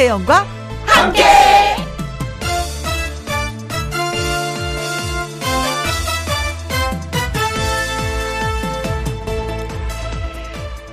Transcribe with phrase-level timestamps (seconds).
[0.00, 0.46] 김혜영과
[0.86, 1.22] 함께.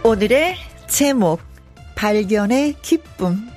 [0.04, 0.57] 오늘의
[0.88, 1.39] 제목
[1.95, 3.49] 발견의 기쁨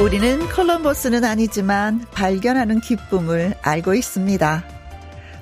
[0.00, 4.73] 우리는 콜럼버스는 아니지만 발견하는 기쁨을 알고 있습니다.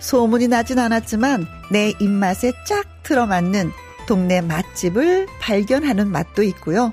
[0.03, 3.71] 소문이 나진 않았지만 내 입맛에 쫙 들어맞는
[4.07, 6.93] 동네 맛집을 발견하는 맛도 있고요.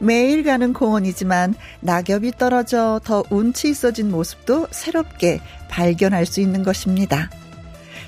[0.00, 7.30] 매일 가는 공원이지만 낙엽이 떨어져 더 운치 있어진 모습도 새롭게 발견할 수 있는 것입니다.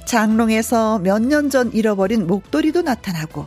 [0.04, 3.46] 장롱에서 몇 년 전 잃어버린 목도리도 나타나고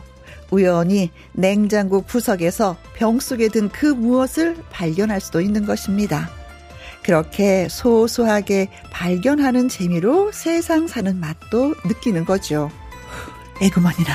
[0.50, 6.30] 우연히 냉장고 구석에서 병 속에 든 그 무엇을 발견할 수도 있는 것입니다.
[7.08, 12.70] 그렇게 소소하게 발견하는 재미로 세상 사는 맛도 느끼는 거죠.
[13.62, 14.12] 에그머니라,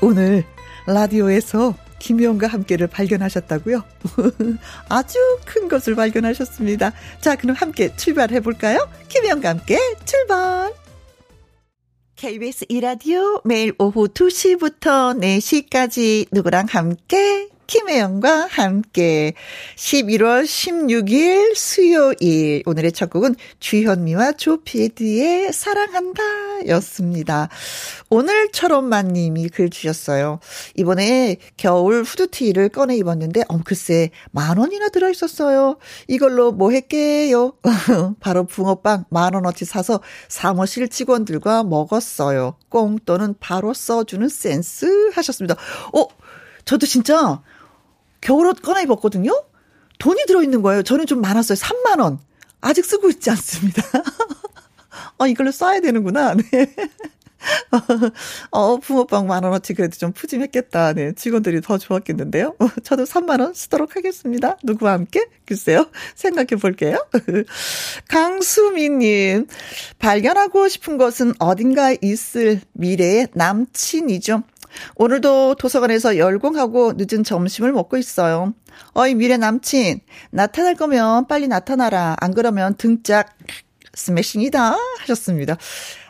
[0.00, 0.44] 오늘
[0.86, 3.82] 라디오에서 김희영과 함께를 발견하셨다고요?
[4.88, 6.92] 아주 큰 것을 발견하셨습니다.
[7.20, 8.88] 자, 그럼 함께 출발해 볼까요?
[9.08, 10.72] 김희영과 함께 출발!
[12.14, 19.34] KBS 이라디오 매일 오후 2시부터 4시까지 누구랑 함께 김혜영과 함께
[19.76, 26.22] 11월 16일 수요일 오늘의 첫 곡은 주현미와 조피디의 사랑한다
[26.68, 27.50] 였습니다.
[28.08, 30.40] 오늘처럼만 님이 글 주셨어요.
[30.76, 35.76] 이번에 겨울 후드티를 꺼내 입었는데 어 글쎄 만 원이나 들어 있었어요.
[36.06, 37.52] 이걸로 뭐 했게요?
[38.18, 42.56] 바로 붕어빵 만 원어치 사서 사무실 직원들과 먹었어요.
[42.70, 45.54] 꽁또는 바로 써주는 센스 하셨습니다.
[45.92, 46.06] 어
[46.64, 47.42] 저도 진짜
[48.20, 49.32] 겨울옷 꺼내 입었거든요?
[49.98, 50.82] 돈이 들어있는 거예요.
[50.82, 51.56] 저는 좀 많았어요.
[51.56, 52.18] 3만 원.
[52.60, 53.82] 아직 쓰고 있지 않습니다.
[55.18, 56.34] 어, 이걸로 써야 되는구나.
[56.52, 56.74] 네.
[58.50, 60.92] 어, 붕어빵 만 원어치 그래도 좀 푸짐했겠다.
[60.94, 61.12] 네.
[61.12, 62.56] 직원들이 더 좋았겠는데요.
[62.58, 64.56] 어, 저도 3만원 쓰도록 하겠습니다.
[64.64, 65.26] 누구와 함께?
[65.46, 65.88] 글쎄요.
[66.14, 67.04] 생각해 볼게요.
[68.08, 69.46] 강수미님,
[69.98, 74.42] 발견하고 싶은 것은 어딘가에 있을 미래의 남친이죠.
[74.96, 78.54] 오늘도 도서관에서 열공하고 늦은 점심을 먹고 있어요.
[78.94, 80.00] 어이, 미래 남친.
[80.30, 82.16] 나타날 거면 빨리 나타나라.
[82.20, 83.36] 안 그러면 등짝
[83.94, 84.76] 스매싱이다.
[85.00, 85.56] 하셨습니다.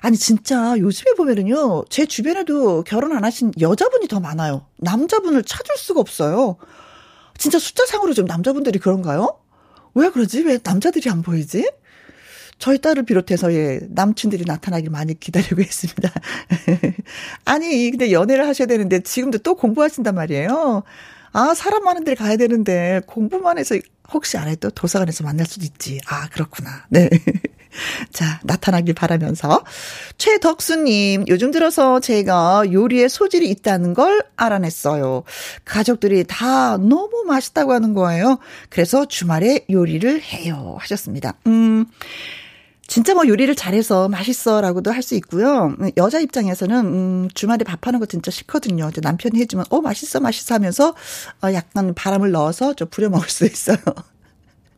[0.01, 4.67] 아니, 진짜 요즘에 보면은요, 제 주변에도 결혼 안 하신 여자분이 더 많아요.
[4.79, 6.57] 남자분을 찾을 수가 없어요.
[7.39, 9.39] 진짜 숫자상으로 좀 남자분들이 그런가요?
[9.95, 10.43] 왜 그러지?
[10.43, 11.71] 왜 남자들이 안 보이지?
[12.59, 16.11] 저희 딸을 비롯해서 예, 남친들이 나타나길 많이 기다리고 있습니다.
[17.45, 20.83] 아니, 근데 연애를 하셔야 되는데 지금도 또 공부하신단 말이에요.
[21.33, 23.77] 아, 사람 많은 데를 가야 되는데 공부만 해서
[24.13, 26.01] 혹시 안 해도 도서관에서 만날 수도 있지.
[26.09, 26.87] 아, 그렇구나.
[26.89, 27.09] 네.
[28.13, 29.63] 자, 나타나길 바라면서.
[30.17, 35.23] 최덕수님, 요즘 들어서 제가 요리에 소질이 있다는 걸 알아냈어요.
[35.65, 38.39] 가족들이 다 너무 맛있다고 하는 거예요.
[38.71, 40.77] 그래서 주말에 요리를 해요.
[40.81, 41.35] 하셨습니다.
[41.47, 41.85] 음,
[42.89, 45.77] 진짜 뭐 요리를 잘해서 맛있어라고도 할 수 있고요.
[45.97, 48.89] 여자 입장에서는 음 주말에 밥하는 거 진짜 싫거든요.
[48.91, 50.95] 이제 남편이 해주면 어 맛있어 맛있어 하면서
[51.43, 53.77] 어 약간 바람을 넣어서 좀 부려 먹을 수 있어요.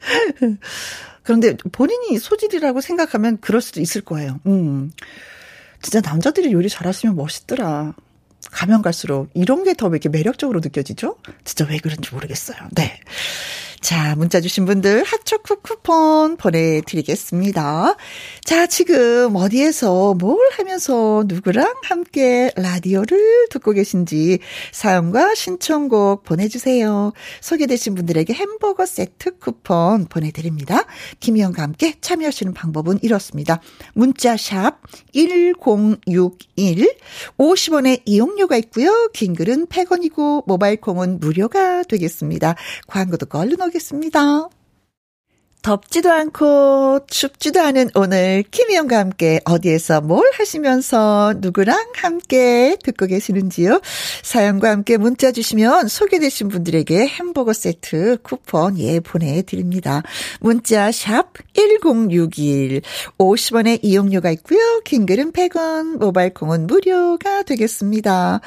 [1.22, 4.40] 그런데 본인이 소질이라고 생각하면 그럴 수도 있을 거예요.
[4.46, 4.90] 음.
[5.82, 7.94] 진짜 남자들이 요리 잘하시면 멋있더라.
[8.50, 11.16] 가면 갈수록 이런 게 더 이렇게 매력적으로 느껴지죠?
[11.44, 12.58] 진짜 왜 그런지 모르겠어요.
[12.72, 12.98] 네.
[13.80, 17.96] 자, 문자 주신 분들 핫초코 쿠폰 보내드리겠습니다.
[18.44, 24.38] 자, 지금 어디에서 뭘 하면서 누구랑 함께 라디오를 듣고 계신지
[24.72, 27.14] 사연과 신청곡 보내주세요.
[27.40, 30.84] 소개되신 분들에게 햄버거 세트 쿠폰 보내드립니다.
[31.20, 33.62] 김희영과 함께 참여하시는 방법은 이렇습니다.
[33.94, 34.78] 문자샵
[35.14, 36.86] 1061
[37.38, 39.08] 50원의 이용료가 있고요.
[39.14, 42.56] 긴 글은 100원이고 모바일 콩은 무료가 되겠습니다.
[42.86, 44.59] 광고 듣고 얼른 오겠습니다.
[45.62, 53.80] 덥지도 않고 춥지도 않은 오늘 김희영과 함께 어디에서 뭘 하시면서 누구랑 함께 듣고 계시는지요?
[54.22, 60.02] 사연과 함께 문자 주시면 소개되신 분들에게 햄버거 세트 쿠폰 예 보내드립니다.
[60.40, 62.80] 문자 샵 1061,
[63.18, 64.80] 50원의 이용료가 있고요.
[64.84, 68.40] 킹글은 100원, 모바일 콩은 무료가 되겠습니다.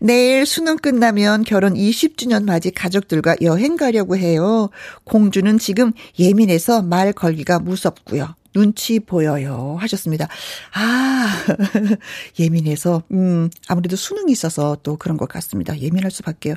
[0.00, 4.70] 내일 수능 끝나면 결혼 20주년 맞이 가족들과 여행 가려고 해요.
[5.04, 8.34] 공주는 지금 예민해 해서 말 걸기가 무섭고요.
[8.56, 9.76] 눈치 보여요.
[9.80, 10.28] 하셨습니다.
[10.72, 11.28] 아,
[12.40, 15.78] 예민해서, 음, 아무래도 수능이 있어서 또 그런 것 같습니다.
[15.78, 16.54] 예민할 수밖에요.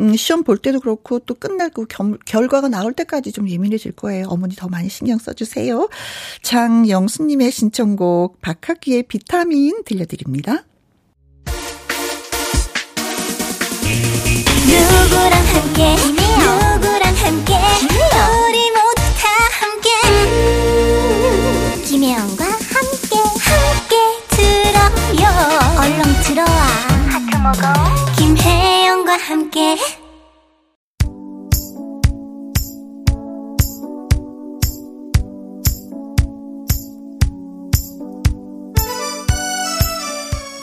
[0.00, 4.28] 음, 시험 볼 때도 그렇고 또 끝나고 겸, 결과가 나올 때까지 좀 예민해질 거예요.
[4.28, 5.90] 어머니 더 많이 신경 써주세요.
[6.40, 10.64] 장영수님의 신청곡 박학기의 비타민 들려드립니다.
[14.64, 16.21] 누구랑 함께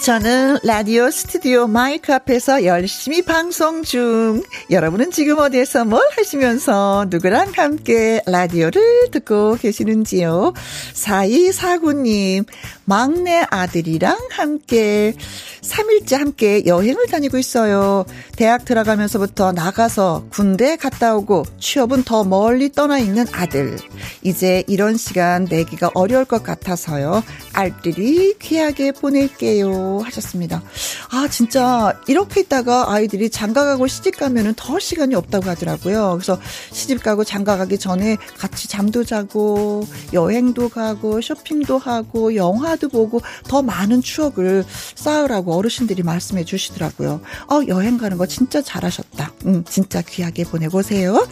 [0.09, 4.41] 저는 라디오 스튜디오 마이크 앞에서 열심히 방송 중.
[4.71, 10.53] 여러분은 지금 어디에서 뭘 하시면서 누구랑 함께 라디오를 듣고 계시는지요?
[10.95, 12.47] 4249님,
[12.89, 15.13] 막내 아들이랑 함께
[15.61, 18.03] 3일째 함께 여행을 다니고 있어요.
[18.35, 23.77] 대학 들어가면서부터 나가서 군대 갔다 오고 취업은 더 멀리 떠나 있는 아들.
[24.23, 27.23] 이제 이런 시간 내기가 어려울 것 같아서요.
[27.53, 29.99] 알뜰히 귀하게 보낼게요.
[29.99, 30.63] 하셨습니다.
[31.11, 36.13] 아, 진짜 이렇게 있다가 아이들이 장가 가고 시집 가면은 더 시간이 없다고 하더라고요.
[36.13, 36.39] 그래서
[36.71, 43.21] 시집 가고 장가 가기 전에 같이 잠도 자고 여행도 가고 쇼핑도 하고 영화 영화도 보고
[43.43, 44.65] 더 많은 추억을
[44.95, 47.21] 쌓으라고 어르신들이 말씀해 주시더라고요.
[47.51, 49.33] 어, 여행 가는 거 진짜 잘하셨다.
[49.45, 51.27] 음, 진짜 귀하게 보내보세요.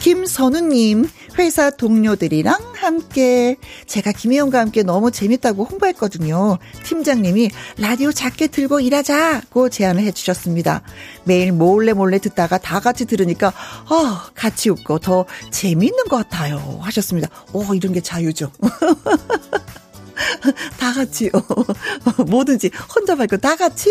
[0.00, 1.06] 김선우님,
[1.38, 3.56] 회사 동료들이랑 함께,
[3.86, 6.56] 제가 김혜영과 함께 너무 재밌다고 홍보했거든요.
[6.84, 10.80] 팀장님이 라디오 작게 들고 일하자고 제안을 해주셨습니다.
[11.24, 16.78] 매일 몰래 몰래 듣다가 다 같이 들으니까, 어, 같이 웃고 더 재미있는 것 같아요.
[16.80, 17.28] 하셨습니다.
[17.52, 18.50] 오, 이런 게 자유죠.
[20.78, 23.90] 다 같이, 어, 뭐든지, 혼자 말고 다 같이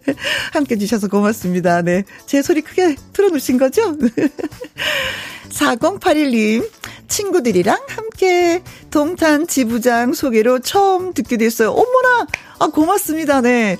[0.52, 1.82] 함께 주셔서 고맙습니다.
[1.82, 2.04] 네.
[2.26, 3.96] 제 소리 크게 틀어놓으신 거죠?
[5.50, 6.68] 4081님,
[7.08, 11.70] 친구들이랑 함께 동탄 지부장 소개로 처음 듣게 됐어요.
[11.70, 12.26] 어머나!
[12.58, 13.40] 아, 고맙습니다.
[13.42, 13.76] 네.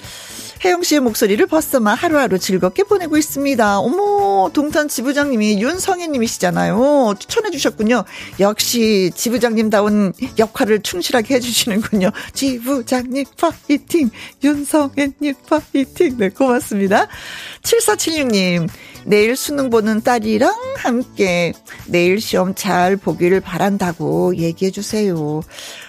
[0.65, 3.81] 혜영 씨의 목소리를 벗어마 하루하루 즐겁게 보내고 있습니다.
[3.81, 7.15] 어머, 동탄 지부장님이 윤성혜님이시잖아요.
[7.19, 8.05] 추천해 주셨군요.
[8.39, 12.11] 역시 지부장님다운 역할을 충실하게 해주시는군요.
[12.33, 14.11] 지부장님 파이팅!
[14.45, 16.17] 윤성혜님 파이팅!
[16.19, 17.09] 네, 고맙습니다.
[17.63, 18.69] 7476님,
[19.05, 21.53] 내일 수능 보는 딸이랑 함께
[21.87, 25.43] 내일 시험 잘 보기를 바란다고 얘기해 주세요.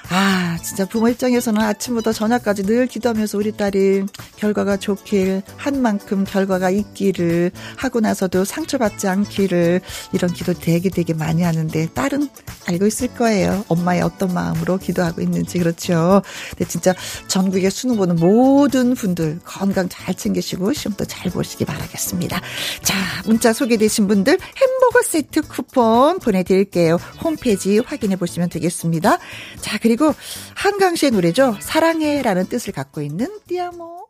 [0.09, 4.05] 아, 진짜 부모 입장에서는 아침부터 저녁까지 늘 기도하면서 우리 딸이
[4.35, 11.41] 결과가 좋길, 한 만큼 결과가 있기를, 하고 나서도 상처받지 않기를, 이런 기도 되게 되게 많이
[11.41, 12.29] 하는데, 딸은
[12.67, 13.63] 알고 있을 거예요.
[13.69, 16.21] 엄마의 어떤 마음으로 기도하고 있는지, 그렇죠.
[16.49, 16.93] 근데 진짜
[17.27, 22.41] 전국에 수능 보는 모든 분들 건강 잘 챙기시고, 시험도 잘 보시기 바라겠습니다.
[22.83, 22.95] 자,
[23.25, 26.97] 문자 소개되신 분들 햄버거 세트 쿠폰 보내드릴게요.
[27.23, 29.17] 홈페이지 확인해 보시면 되겠습니다.
[29.61, 30.11] 자, 그리고 그리고
[30.55, 31.55] 한강 씨의 노래죠.
[31.59, 34.07] 사랑해라는 뜻을 갖고 있는 띠아모.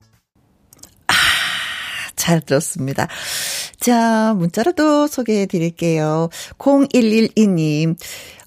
[2.24, 3.08] 아, 잘 들었습니다.
[3.80, 6.30] 자, 문자로도 소개해 드릴게요.
[6.58, 7.96] 0112님.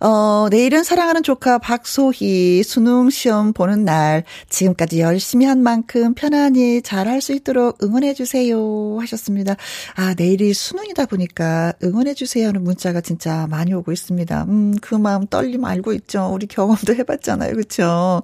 [0.00, 7.06] 어, 내일은 사랑하는 조카 박소희 수능 시험 보는 날 지금까지 열심히 한 만큼 편안히 잘
[7.06, 9.56] 할 수 있도록 응원해 주세요 하셨습니다.
[9.94, 14.44] 아, 내일이 수능이다 보니까 응원해 주세요 하는 문자가 진짜 많이 오고 있습니다.
[14.48, 16.30] 음, 그 마음 떨림 알고 있죠.
[16.32, 17.52] 우리 경험도 해 봤잖아요.
[17.52, 18.22] 그렇죠?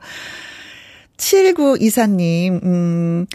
[1.16, 3.26] 7924님, 음,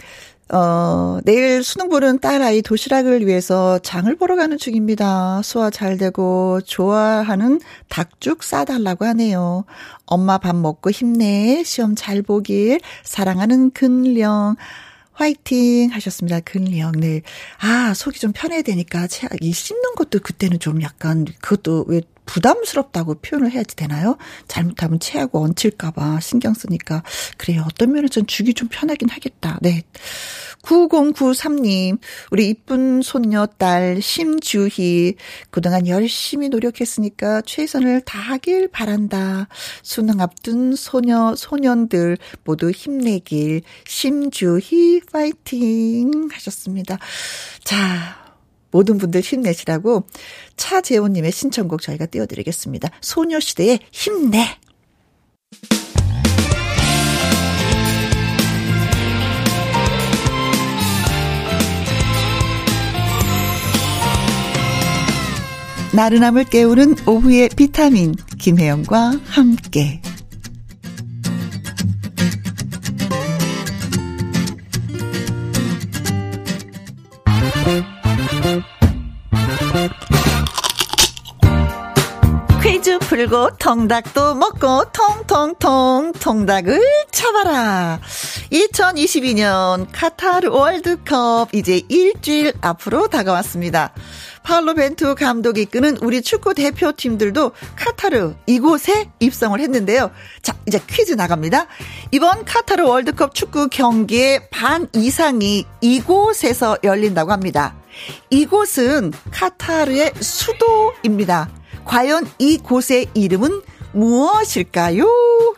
[0.50, 5.42] 어, 내일 수능 보는 딸아이 도시락을 위해서 장을 보러 가는 중입니다.
[5.42, 9.64] 소화 잘 되고 좋아하는 닭죽 싸달라고 하네요.
[10.06, 11.62] 엄마 밥 먹고 힘내.
[11.64, 12.80] 시험 잘 보길.
[13.04, 14.56] 사랑하는 근령.
[15.12, 16.40] 화이팅 하셨습니다.
[16.40, 16.92] 근령.
[16.92, 17.22] 네.
[17.60, 19.08] 아, 속이 좀 편해야 되니까,
[19.40, 24.18] 이 씹는 것도 그때는 좀 약간, 그것도 왜 부담스럽다고 표현을 해야지 되나요?
[24.46, 27.02] 잘못하면 체하고 얹힐까봐 신경 쓰니까.
[27.38, 27.64] 그래요.
[27.66, 29.58] 어떤 면에서는 주기 좀 편하긴 하겠다.
[29.62, 29.82] 네.
[30.62, 31.98] 9093님,
[32.30, 35.14] 우리 이쁜 손녀 딸 심주희.
[35.50, 39.48] 그동안 열심히 노력했으니까 최선을 다하길 바란다.
[39.82, 43.62] 수능 앞둔 소녀, 소년들 모두 힘내길.
[43.86, 46.98] 심주희 파이팅 하셨습니다.
[47.64, 48.28] 자,
[48.70, 50.04] 모든 분들 힘내시라고
[50.58, 52.90] 차재호님의 신청곡 저희가 띄워드리겠습니다.
[53.00, 54.58] 소녀시대의 힘내!
[65.94, 70.00] 나른함을 깨우는 오후의 비타민 김혜영과 함께
[82.80, 86.80] 풀고 통닭도 먹고 통통통 통닭을
[87.10, 87.98] 쳐봐라.
[88.52, 93.92] 2022년 카타르 월드컵 이제 일주일 앞으로 다가왔습니다.
[94.44, 100.12] 파울로 벤투 감독이 이끄는 우리 축구 대표팀들도 카타르 이곳에 입성을 했는데요.
[100.42, 101.66] 자, 이제 퀴즈 나갑니다.
[102.12, 107.74] 이번 카타르 월드컵 축구 경기의 반 이상이 이곳에서 열린다고 합니다.
[108.30, 111.57] 이곳은 카타르의 수도입니다.
[111.88, 115.04] 과연 이 곳의 이름은 무엇일까요?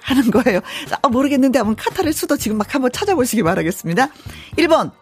[0.01, 0.61] 하는 거예요.
[1.03, 4.09] 아, 모르겠는데 한번 카타르의 수도 지금 막 한번 찾아보시기 바라겠습니다.
[4.57, 4.93] 1번.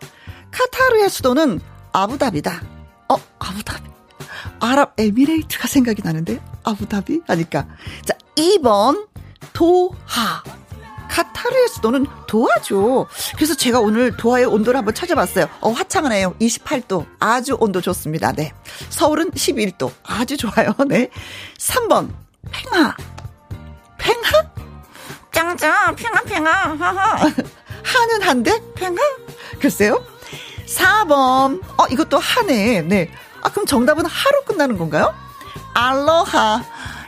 [0.50, 1.60] 카타르의 수도는
[1.92, 2.62] 아부다비다.
[3.10, 3.90] 어, 아부다비.
[4.60, 7.66] 아랍에미레이트가 생각이 나는데 아부다비 하니까.
[8.04, 9.06] 자, 2번.
[9.52, 10.42] 도하.
[11.08, 13.06] 카타르의 수도는 도하죠.
[13.36, 15.48] 그래서 제가 오늘 도하의 온도를 한번 찾아봤어요.
[15.60, 16.34] 어, 화창하네요.
[16.40, 17.06] 28도.
[17.18, 18.32] 아주 온도 좋습니다.
[18.32, 18.52] 네.
[18.90, 19.90] 서울은 11도.
[20.04, 20.74] 아주 좋아요.
[20.86, 21.10] 네.
[21.58, 22.10] 3번.
[22.50, 22.94] 팽하.
[23.98, 24.30] 팽하?
[25.32, 27.16] 짱짱, 팽하, 팽하, 하하.
[27.84, 28.98] 하는 한데, 팽하?
[29.60, 30.04] 글쎄요.
[30.66, 31.60] 4번.
[31.78, 32.82] 어, 이것도 하네.
[32.82, 33.10] 네.
[33.42, 35.14] 아, 그럼 정답은 하로 끝나는 건가요?
[35.74, 36.62] 알로하.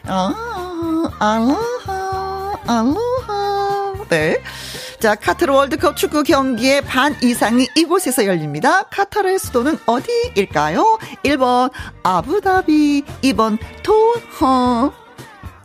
[0.07, 3.50] 아, 알로하, 알로하.
[4.11, 4.43] 네.
[4.99, 8.83] 자, 카타르 월드컵 축구 경기의 반 이상이 이곳에서 열립니다.
[8.90, 10.99] 카타르의 수도는 어디일까요?
[11.25, 11.71] 1번
[12.02, 14.93] 아부다비, 2번 토허,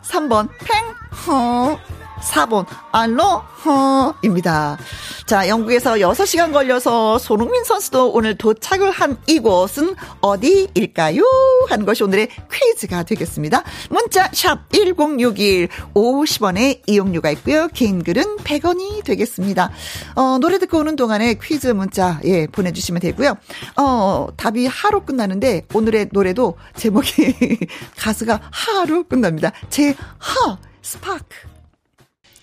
[0.02, 1.78] 3번 팽허,
[2.20, 4.78] 4번 알로허입니다.
[5.26, 11.22] 자, 영국에서 6시간 걸려서 손흥민 선수도 오늘 도착을 한 이곳은 어디일까요?
[11.68, 13.64] 하는 것이 오늘의 퀴즈가 되겠습니다.
[13.90, 17.68] 문자 샵 1061, 50원의 이용료가 있고요.
[17.68, 19.70] 긴 글은 100원이 되겠습니다.
[20.14, 23.36] 어, 노래 듣고 오는 동안에 퀴즈 문자 예, 보내 주시면 되고요.
[23.76, 27.34] 어, 답이 하로 끝나는데 오늘의 노래도 제목이
[27.98, 29.50] 가수가 하로 끝납니다.
[29.70, 31.55] 제 하, 스파크.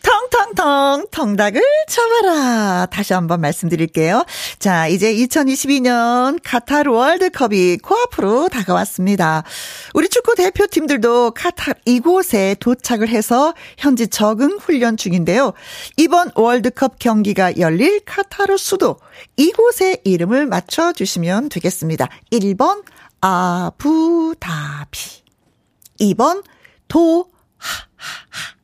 [0.03, 2.88] 텅텅텅 통닭을 쳐봐라.
[2.88, 4.25] 다시 한번 말씀드릴게요.
[4.60, 9.43] 자, 이제 2022년 카타르 월드컵이 코앞으로 다가왔습니다.
[9.93, 15.53] 우리 축구 대표팀들도 카타르 이곳에 도착을 해서 현지 적응 훈련 중인데요.
[15.98, 18.98] 이번 월드컵 경기가 열릴 카타르 수도
[19.38, 22.10] 이곳의 이름을 맞춰 주시면 되겠습니다.
[22.31, 22.83] 1번
[23.22, 25.00] 아부다비
[26.01, 26.43] 2번
[26.89, 28.62] 도하하하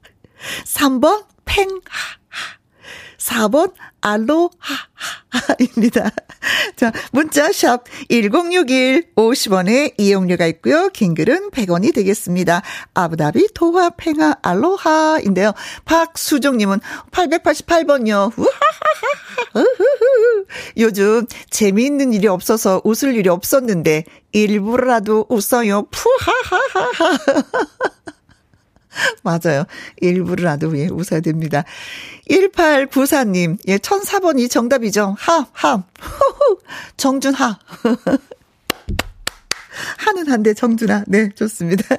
[0.66, 2.20] 3번 팽하.
[3.18, 4.50] 4번 알로하입니다.
[6.76, 10.90] 자, 문자 샵 1061 50원에 이용료가 있고요.
[10.90, 12.62] 긴 글은 100원이 되겠습니다.
[12.94, 15.54] 아부다비 토하 팽하 알로하인데요.
[15.86, 16.80] 박수정 님은
[17.12, 18.32] 888번요.
[18.38, 19.66] 우하하하.
[20.78, 25.88] 요즘 재미있는 일이 없어서 웃을 일이 없었는데 일부러라도 웃어요.
[25.92, 27.18] 푸하하하하.
[29.24, 29.66] 맞아요.
[29.98, 31.64] 일부러라도 예, 웃어야 됩니다.
[32.30, 35.16] 1894님, 예, 1004번이 정답이죠.
[35.20, 35.84] 하, 하.
[36.98, 37.60] 정준하.
[39.98, 41.06] 하는 한데 정준아.
[41.08, 41.96] 네, 좋습니다.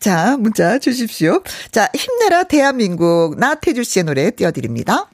[0.00, 1.42] 자, 문자 주십시오.
[1.70, 5.08] 자, 힘내라 대한민국 나태주 씨의 노래 띄워드립니다.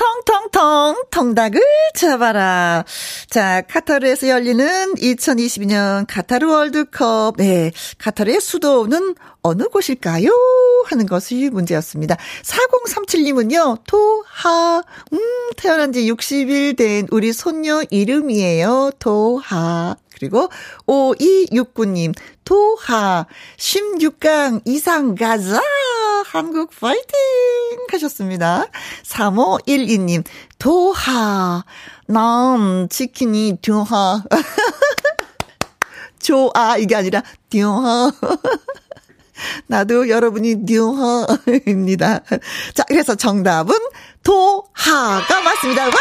[0.00, 1.60] 텅텅텅 통닭을
[1.94, 2.86] 잡아라.
[3.28, 7.36] 자, 카타르에서 열리는 2022년 카타르 월드컵.
[7.36, 10.30] 네, 카타르의 수도는 어느 곳일까요?
[10.86, 12.16] 하는 것이 문제였습니다.
[12.42, 15.18] 4037님은요, 토하, 음,
[15.58, 18.92] 태어난 지 60일 된 우리 손녀 이름이에요.
[18.98, 19.96] 토하.
[20.14, 20.48] 그리고
[20.86, 22.14] 5269님,
[22.44, 23.26] 토하,
[23.58, 25.60] 16강 이상 가자!
[26.32, 27.02] 한국 파이팅!
[27.90, 28.66] 하셨습니다.
[29.02, 30.22] 3512님,
[30.60, 31.64] 도하,
[32.06, 34.22] 난 치킨이 듀하.
[36.20, 38.12] 좋아, 이게 아니라 듀하.
[39.66, 42.20] 나도 여러분이 듀하입니다.
[42.74, 43.74] 자, 그래서 정답은
[44.22, 45.82] 도하가 맞습니다.
[45.86, 45.92] Wow!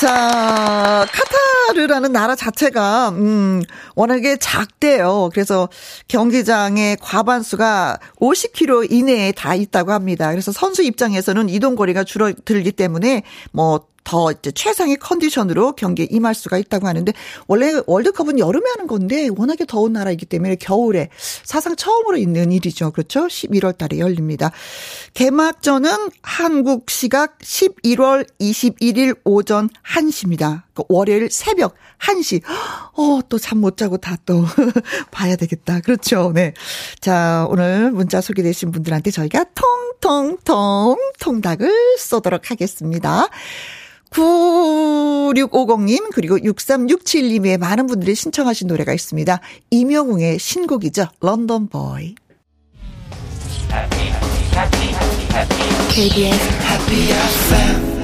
[0.00, 3.62] 자, 카타르라는 나라 자체가, 음,
[3.94, 5.30] 워낙에 작대요.
[5.32, 5.68] 그래서
[6.08, 10.30] 경기장의 과반수가 50km 이내에 다 있다고 합니다.
[10.30, 13.22] 그래서 선수 입장에서는 이동 거리가 줄어들기 때문에
[13.52, 17.12] 뭐, 더 이제 최상의 컨디션으로 경기에 임할 수가 있다고 하는데
[17.46, 21.10] 원래 월드컵은 여름에 하는 건데 워낙에 더운 나라이기 때문에 겨울에
[21.44, 22.90] 사상 처음으로 있는 일이죠.
[22.92, 23.26] 그렇죠?
[23.26, 24.50] 11월 달에 열립니다.
[25.14, 25.90] 개막전은
[26.22, 30.62] 한국 시각 11월 21일 오전 1시입니다.
[30.74, 32.42] 그 월요일 새벽 1시.
[32.96, 34.44] 어, 또 잠 못 자고 다 또
[35.10, 35.80] 봐야 되겠다.
[35.80, 36.32] 그렇죠.
[36.34, 36.54] 네.
[37.00, 39.44] 자, 오늘 문자 소개되신 분들한테 저희가
[40.00, 43.28] 통통통 통닭을 쏘도록 하겠습니다.
[44.10, 49.40] 9650님, 그리고 6367님의 많은 분들이 신청하신 노래가 있습니다.
[49.70, 51.06] 이명웅의 신곡이죠.
[51.20, 52.14] 런던 보이.
[55.90, 57.99] KBS Happy FM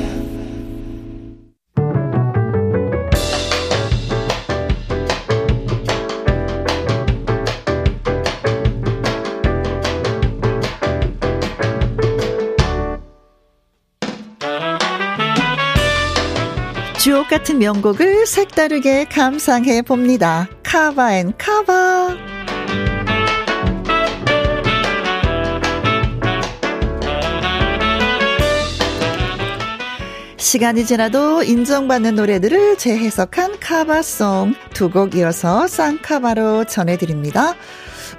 [17.07, 20.49] 주옥 같은 명곡을 색다르게 감상해 봅니다.
[20.65, 22.17] 카바 and 카바.
[30.37, 37.55] 시간이 지나도 인정받는 노래들을 재해석한 카바송 두 곡 이어서 쌍카바로 전해드립니다.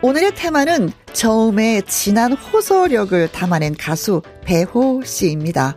[0.02, 5.76] 오늘의 테마는 저음의 진한 호소력을 담아낸 가수 배호 씨입니다.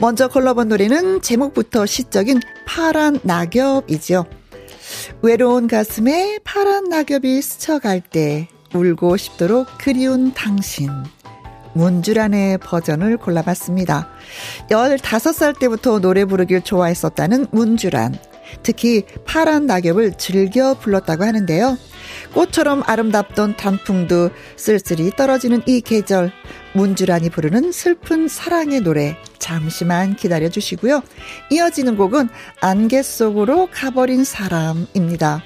[0.00, 4.26] 먼저 골라본 노래는 제목부터 시적인 파란 낙엽이죠.
[5.22, 10.90] 외로운 가슴에 파란 낙엽이 스쳐갈 때 울고 싶도록 그리운 당신.
[11.74, 14.08] 문주란의 버전을 골라봤습니다.
[14.70, 18.18] 15살 때부터 노래 부르길 좋아했었다는 문주란.
[18.62, 21.76] 특히 파란 낙엽을 즐겨 불렀다고 하는데요.
[22.32, 26.32] 꽃처럼 아름답던 단풍도 쓸쓸히 떨어지는 이 계절.
[26.74, 31.02] 문주란이 부르는 슬픈 사랑의 노래 잠시만 기다려 주시고요.
[31.50, 32.28] 이어지는 곡은
[32.60, 35.42] 안개 속으로 가버린 사람입니다.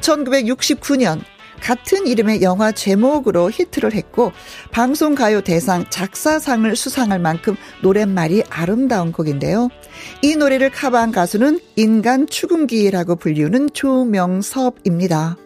[0.00, 1.20] 1969년
[1.62, 4.32] 같은 이름의 영화 제목으로 히트를 했고
[4.72, 9.68] 방송 가요 대상 작사상을 수상할 만큼 노랫말이 아름다운 곡인데요.
[10.22, 15.36] 이 노래를 커버한 가수는 인간 추궁기라고 불리우는 조명섭입니다.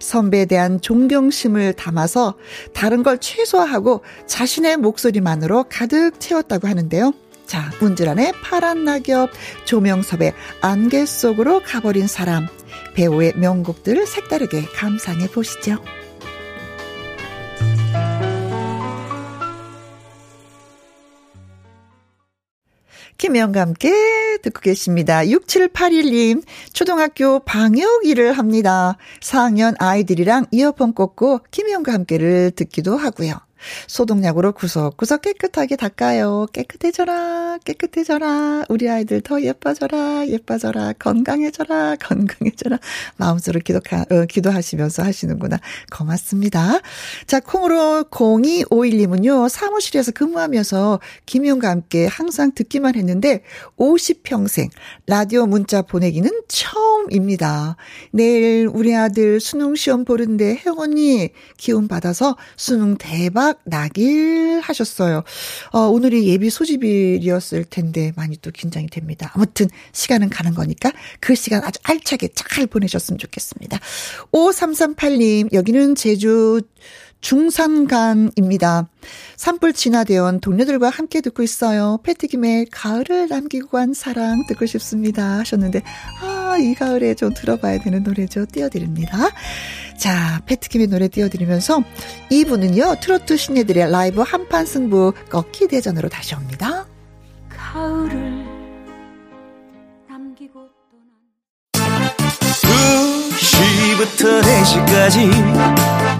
[0.00, 2.34] 선배에 대한 존경심을 담아서
[2.72, 7.12] 다른 걸 최소화하고 자신의 목소리만으로 가득 채웠다고 하는데요.
[7.46, 9.30] 자, 문주란의 파란 낙엽,
[9.64, 12.46] 조명섭의 안개 속으로 가버린 사람,
[12.94, 15.78] 배우의 명곡들을 색다르게 감상해 보시죠.
[23.18, 23.90] 김영과 함께
[24.42, 25.22] 듣고 계십니다.
[25.22, 28.96] 6781님, 초등학교 방역 일을 합니다.
[29.20, 33.47] 4학년 아이들이랑 이어폰 꽂고 김영과 함께를 듣기도 하고요.
[33.86, 36.46] 소독약으로 구석구석 깨끗하게 닦아요.
[36.52, 38.64] 깨끗해져라, 깨끗해져라.
[38.68, 40.92] 우리 아이들 더 예뻐져라, 예뻐져라.
[40.98, 42.78] 건강해져라, 건강해져라.
[43.16, 45.58] 마음속으로 기도, 어, 기도하시면서 하시는구나.
[45.90, 46.80] 고맙습니다.
[47.26, 53.42] 자, 콩으로 0251님은요, 사무실에서 근무하면서 김용과 함께 항상 듣기만 했는데,
[53.76, 54.70] 50평생
[55.06, 57.76] 라디오 문자 보내기는 처음입니다.
[58.12, 65.24] 내일 우리 아들 수능 시험 보는데 언니 기운 받아서 수능 대박 대박 나길 하셨어요.
[65.72, 69.30] 어, 오늘이 예비 소집일이었을 텐데 많이 또 긴장이 됩니다.
[69.34, 73.78] 아무튼 시간은 가는 거니까 그 시간 아주 알차게 잘 보내셨으면 좋겠습니다.
[74.32, 76.60] 5338님, 여기는 제주
[77.20, 78.88] 중산간입니다.
[79.36, 81.98] 산불 진화대원 동료들과 함께 듣고 있어요.
[82.02, 85.38] 패티김의 가을을 남기고 간 사랑 듣고 싶습니다.
[85.38, 85.82] 하셨는데,
[86.22, 88.46] 아, 이 가을에 좀 들어봐야 되는 노래죠.
[88.46, 89.30] 띄워드립니다.
[89.98, 91.82] 자, 패트킴의 노래 띄워드리면서
[92.30, 96.86] 2부는요, 트로트 신예들의 라이브 한판 승부 꺾기 대전으로 다시 옵니다.
[97.48, 98.44] 가을을
[100.08, 100.68] 남기고
[101.72, 102.08] 떠난
[103.36, 106.07] 2시부터 4시까지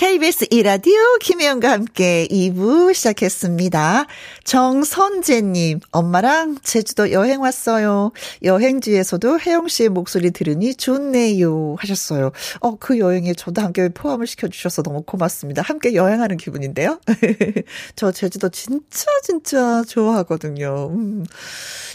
[0.00, 4.06] KBS 이라디오 김혜영과 함께 2부 시작했습니다.
[4.44, 8.10] 정선재님, 엄마랑 제주도 여행 왔어요.
[8.42, 11.74] 여행지에서도 혜영 씨의 목소리 들으니 좋네요.
[11.78, 12.32] 하셨어요.
[12.60, 15.60] 어, 그 여행에 저도 함께 포함을 시켜주셔서 너무 고맙습니다.
[15.60, 16.98] 함께 여행하는 기분인데요.
[17.94, 20.92] 저 제주도 진짜, 진짜 좋아하거든요.
[20.94, 21.26] 음.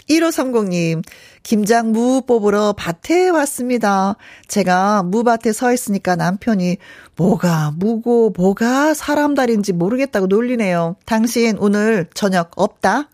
[0.08, 1.02] 1530님,
[1.46, 4.16] 김장 무 뽑으러 밭에 왔습니다.
[4.48, 6.78] 제가 무밭에 서 있으니까 남편이
[7.14, 10.96] 뭐가 무고 뭐가 사람 다리인지 모르겠다고 놀리네요.
[11.04, 13.08] 당신 오늘 저녁 없다?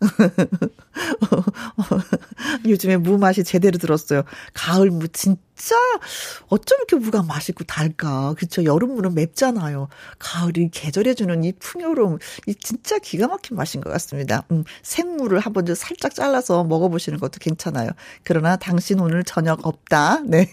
[2.65, 4.23] 요즘에 무 맛이 제대로 들었어요.
[4.55, 5.75] 가을 무 진짜 진짜
[6.47, 8.35] 어쩜 이렇게 무가 맛있고 달까.
[8.37, 8.63] 그쵸.
[8.63, 9.87] 여름물은 맵잖아요.
[10.19, 14.43] 가을이 계절에 주는 이 풍요로움, 이 진짜 기가 막힌 맛인 것 같습니다.
[14.51, 17.89] 음, 생물을 한번 좀 살짝 잘라서 먹어보시는 것도 괜찮아요.
[18.23, 20.21] 그러나 당신 오늘 저녁 없다.
[20.25, 20.47] 네.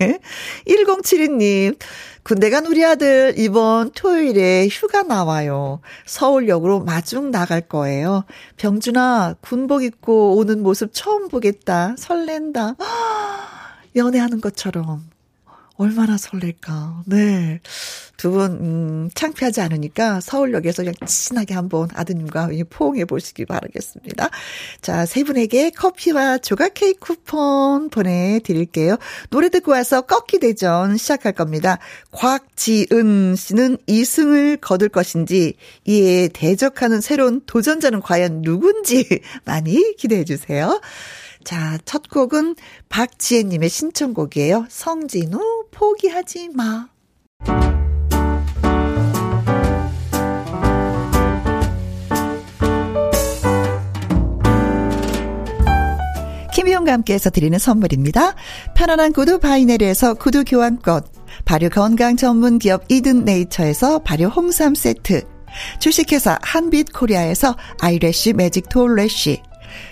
[0.66, 1.78] 1072님,
[2.22, 5.80] 군대 간 우리 아들 이번 토요일에 휴가 나와요.
[6.06, 8.24] 서울역으로 마중 나갈 거예요.
[8.56, 11.94] 병준아, 군복 입고 오는 모습 처음 보겠다.
[11.98, 12.76] 설렌다.
[13.96, 15.10] 연애하는 것처럼.
[15.80, 17.04] 얼마나 설렐까.
[17.06, 17.60] 네.
[18.18, 24.28] 두 분, 음, 창피하지 않으니까 서울역에서 그냥 친하게 한번 아드님과 포옹해 보시기 바라겠습니다.
[24.82, 28.98] 자, 세 분에게 커피와 조각 케이크 쿠폰 보내드릴게요.
[29.30, 31.78] 노래 듣고 와서 꺾기 대전 시작할 겁니다.
[32.10, 35.54] 곽지은 씨는 2승을 거둘 것인지,
[35.86, 39.06] 이에 대적하는 새로운 도전자는 과연 누군지
[39.46, 40.78] 많이 기대해 주세요.
[41.44, 42.56] 자, 첫 곡은
[42.88, 44.66] 박지혜님의 신청곡이에요.
[44.68, 46.88] 성진우, 포기하지 마.
[56.52, 58.34] 김희용과 함께해서 드리는 선물입니다.
[58.76, 61.04] 편안한 구두 바이네르에서 구두 교환권,
[61.44, 65.22] 발효 건강 전문 기업 이든 네이처에서 발효 홍삼 세트,
[65.78, 69.40] 주식회사 한빛 코리아에서 eyelash magic tall lash,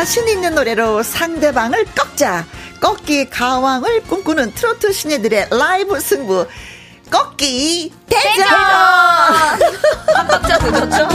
[0.00, 2.46] 자신 있는 노래로 상대방을 꺾자.
[2.80, 6.46] 꺾기 가왕을 꿈꾸는 트로트 신예들의 라이브 승부.
[7.10, 8.46] 꺾기 대전!
[8.48, 11.08] 한 박자 늦었죠?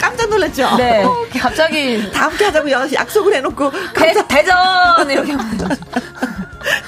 [0.00, 0.76] 깜짝 놀랐죠?
[0.76, 1.04] 네.
[1.40, 2.12] 갑자기.
[2.12, 3.72] 다 함께 하자고 약속을 해놓고.
[4.28, 5.76] 대, 전 이렇게 하면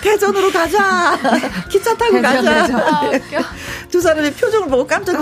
[0.02, 1.18] 대전으로 가자.
[1.70, 2.64] 기차 타고 가자.
[2.66, 3.10] 아,
[3.90, 5.20] 두 사람의 표정을 보고 깜짝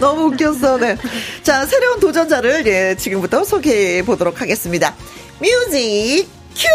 [0.00, 0.78] 너무 웃겼어.
[0.78, 0.96] 네.
[1.42, 4.94] 자, 새로운 도전자를 예, 지금부터 소개해 보도록 하겠습니다.
[5.40, 6.68] 뮤직 큐!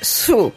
[0.00, 0.52] 해수.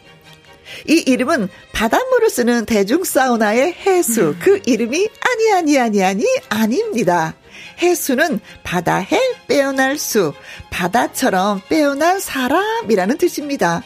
[0.88, 4.34] 이 이름은 바닷물을 쓰는 대중 사우나의 해수.
[4.40, 7.34] 그 이름이 아니, 아니, 아니, 아니, 아닙니다.
[7.78, 10.32] 해수는 바다해 빼어날 수,
[10.70, 13.82] 바다처럼 빼어난 사람이라는 뜻입니다.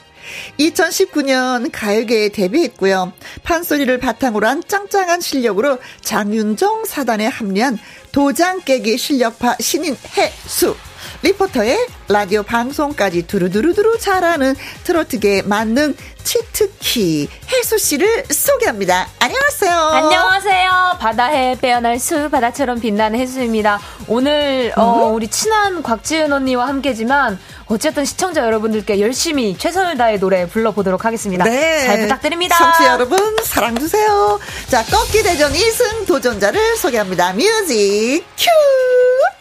[0.58, 3.12] 2019년 가요계에 데뷔했고요.
[3.42, 7.78] 판소리를 바탕으로 한 짱짱한 실력으로 장윤정 사단에 합류한
[8.12, 10.76] 도장 깨기 실력파 신인 해수.
[11.22, 19.08] 리포터의 라디오 방송까지 두루두루두루 잘하는 트로트계의 만능 치트키 혜수 씨를 소개합니다.
[19.18, 19.72] 안녕하세요.
[19.72, 20.96] 안녕하세요.
[21.00, 23.80] 바다에 빼어날 수 바다처럼 빛나는 혜수입니다.
[24.06, 31.04] 오늘 어, 우리 친한 곽지은 언니와 함께지만 어쨌든 시청자 여러분들께 열심히 최선을 다해 노래 불러보도록
[31.04, 31.44] 하겠습니다.
[31.44, 31.86] 네.
[31.86, 32.56] 잘 부탁드립니다.
[32.56, 34.38] 청취 여러분 사랑 주세요.
[34.68, 37.32] 자 꺾기 대전 2승 도전자를 소개합니다.
[37.32, 39.39] 뮤직 큐.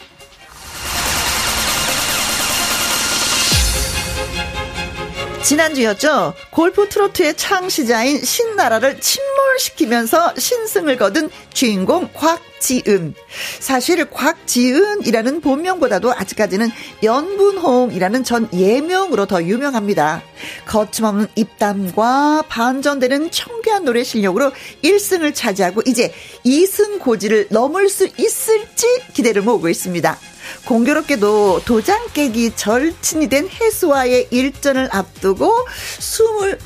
[5.44, 6.34] 지난주였죠.
[6.52, 13.14] 골프 트로트의 창시자인 신나라를 침몰시키면서 신승을 거둔 주인공 곽 지은.
[13.60, 16.70] 사실 곽지은이라는 본명보다도 아직까지는
[17.04, 20.22] 연분홍이라는 전 예명으로 더 유명합니다.
[20.66, 24.52] 거침없는 입담과 반전되는 청귀한 노래 실력으로
[24.84, 26.14] 1승을 차지하고 이제
[26.46, 30.18] 2승 고지를 넘을 수 있을지 기대를 모으고 있습니다.
[30.66, 35.54] 공교롭게도 도장 깨기 절친이 된 해수와의 일전을 앞두고
[36.00, 36.60] 숨을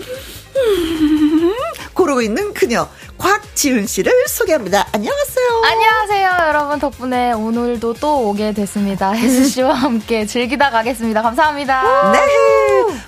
[1.93, 4.87] 고르고 있는 그녀 곽지은 씨를 소개합니다.
[4.91, 5.61] 안녕하세요.
[5.63, 9.11] 안녕하세요, 여러분 덕분에 오늘도 또 오게 됐습니다.
[9.11, 11.21] 혜수 씨와 함께 즐기다 가겠습니다.
[11.21, 12.11] 감사합니다.
[12.11, 12.19] 네,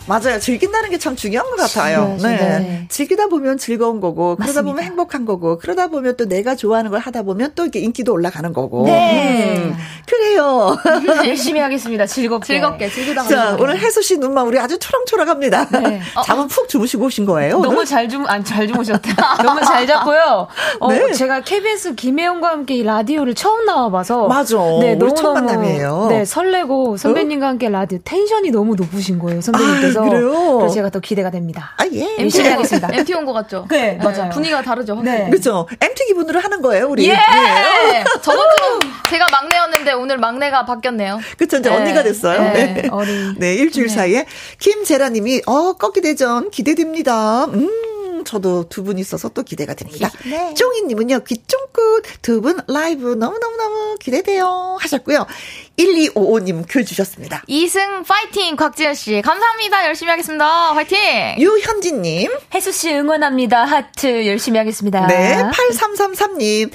[0.08, 0.40] 맞아요.
[0.40, 2.16] 즐긴다는 게 참 중요한 것 같아요.
[2.22, 2.30] 네.
[2.38, 2.86] 네.
[2.90, 4.62] 즐기다 보면 즐거운 거고, 그러다 맞습니다.
[4.72, 8.52] 보면 행복한 거고, 그러다 보면 또 내가 좋아하는 걸 하다 보면 또 이렇게 인기도 올라가는
[8.54, 8.86] 거고.
[8.86, 9.56] 네.
[9.58, 9.76] 음,
[10.08, 10.76] 그래요.
[11.28, 12.06] 열심히 하겠습니다.
[12.06, 12.48] 즐겁게.
[12.54, 15.68] 즐겁게, 즐기다 자, 오늘 혜수 씨 눈만 우리 아주 초롱초롱합니다.
[15.82, 16.02] 네.
[16.16, 16.22] 어.
[16.24, 17.60] 잠은 푹 주무시고 오신 거예요?
[17.60, 17.86] 너무 오늘?
[17.86, 19.38] 잘 주, 아니, 잘 주무 셨다.
[19.44, 20.48] 너무 잘 잡고요.
[20.80, 21.12] 어, 네.
[21.14, 24.28] 제가 KBS 김혜영과 함께 라디오를 처음 나와봐서.
[24.28, 24.58] 맞아.
[24.82, 26.08] 네, 너무 첫 만남이에요.
[26.10, 29.42] 네, 설레고 선배님과 함께 라디오 텐션이 너무 높으신 거예요.
[29.42, 30.02] 선배님께서.
[30.02, 30.58] 아, 그래요?
[30.60, 31.74] 그래서 제가 더 기대가 됩니다.
[31.78, 32.16] 아, 예.
[32.20, 32.90] MT 하겠습니다.
[32.94, 33.66] MT 온 것 같죠?
[33.70, 34.30] 네, 맞아요.
[34.32, 35.02] 분위기가 다르죠.
[35.04, 35.30] 네.
[35.30, 35.68] 그렇죠.
[35.82, 37.06] MT 기분으로 하는 거예요, 우리.
[37.10, 37.14] 예!
[37.14, 38.04] 네.
[38.22, 41.20] 저번 주 제가 막내였는데 오늘 막내가 바뀌었네요.
[41.38, 41.76] 그쵸, 이제 네.
[41.76, 42.40] 언니가 됐어요.
[42.54, 42.74] 네.
[42.84, 42.88] 네.
[42.92, 43.36] 어린.
[43.38, 43.94] 네, 일주일 네.
[43.94, 44.26] 사이에.
[44.60, 47.46] 김재라님이, 어, 꺾기 대전 기대됩니다.
[47.46, 47.70] 음.
[48.26, 50.12] 저도 두 분 있어서 또 기대가 됩니다.
[50.26, 50.54] 네.
[50.56, 54.78] 쫑이님은요, 귀쫑긋 두 분 라이브 너무너무너무 기대돼요.
[54.80, 55.26] 하셨고요.
[55.78, 57.44] 1255님 글 주셨습니다.
[57.48, 59.22] 이승 파이팅 곽지현씨.
[59.24, 59.88] 감사합니다.
[59.88, 60.74] 열심히 하겠습니다.
[60.74, 60.98] 파이팅!
[61.40, 62.32] 유현진님.
[62.54, 63.66] 혜수씨 응원합니다.
[63.66, 65.08] 하트 열심히 하겠습니다.
[65.08, 65.44] 네.
[65.52, 66.72] 8333님.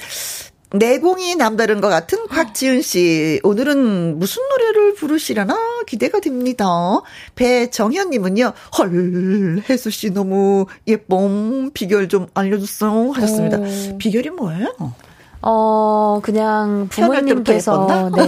[0.73, 3.39] 내공이 남다른 것 같은 곽지은 씨.
[3.43, 5.55] 오늘은 무슨 노래를 부르시려나
[5.85, 6.65] 기대가 됩니다.
[7.35, 11.71] 배정현님은요, 헐, 혜수 씨 너무 예쁨.
[11.73, 13.11] 비결 좀 알려줬어요.
[13.11, 13.57] 하셨습니다.
[13.57, 13.97] 오.
[13.97, 14.73] 비결이 뭐예요?
[15.41, 18.23] 어, 그냥 부모님께서, 네.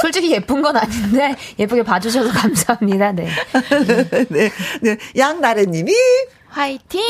[0.00, 3.12] 솔직히 예쁜 건 아닌데, 예쁘게 봐주셔서 감사합니다.
[3.12, 3.28] 네.
[4.30, 4.50] 네.
[4.80, 4.96] 네.
[5.16, 5.92] 양나래님이,
[6.50, 7.00] 화이팅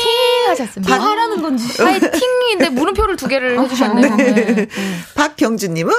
[0.49, 0.95] 하셨습니다.
[0.97, 1.81] 뭐 하라는 건지.
[1.81, 4.15] 화이팅인데 물음표를 두 개를 해주셨네요.
[4.15, 4.33] 네.
[4.33, 4.67] 네.
[5.15, 5.93] 박경주님은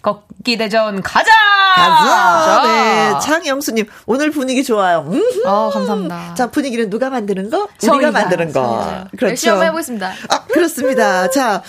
[0.00, 1.30] 걷기 대전 가자!
[1.74, 2.62] 가자!
[2.64, 3.14] 네.
[3.20, 5.04] 장영수님, 오늘 분위기 좋아요.
[5.10, 5.22] 음.
[5.44, 6.34] 어, 감사합니다.
[6.34, 7.68] 자, 분위기는 누가 만드는 거?
[7.82, 9.06] 우리가 만드는 거.
[9.10, 9.26] 그렇죠.
[9.26, 10.12] 열심히 한번 해보겠습니다.
[10.30, 11.30] 아, 그렇습니다.
[11.30, 11.62] 자,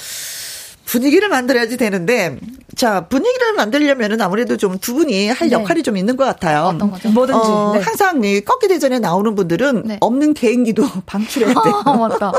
[0.89, 2.37] 분위기를 만들어야지 되는데,
[2.75, 5.53] 자, 분위기를 만들려면은 아무래도 좀 두 분이 할 네.
[5.53, 6.63] 역할이 좀 있는 것 같아요.
[6.73, 7.09] 어떤 거죠?
[7.09, 7.39] 뭐든지.
[7.39, 7.81] 어, 네.
[7.81, 9.97] 항상 이 꺾기 대전에 나오는 분들은 네.
[9.99, 11.81] 없는 개인기도 방출해야 돼요.
[11.85, 12.31] 아, 맞다.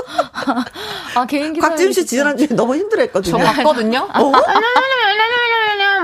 [1.15, 1.61] 아, 개인기.
[1.61, 3.39] 곽지훈 씨 지난주에 너무 힘들어 했거든요.
[3.39, 4.09] 저 봤거든요?
[4.15, 4.33] 어?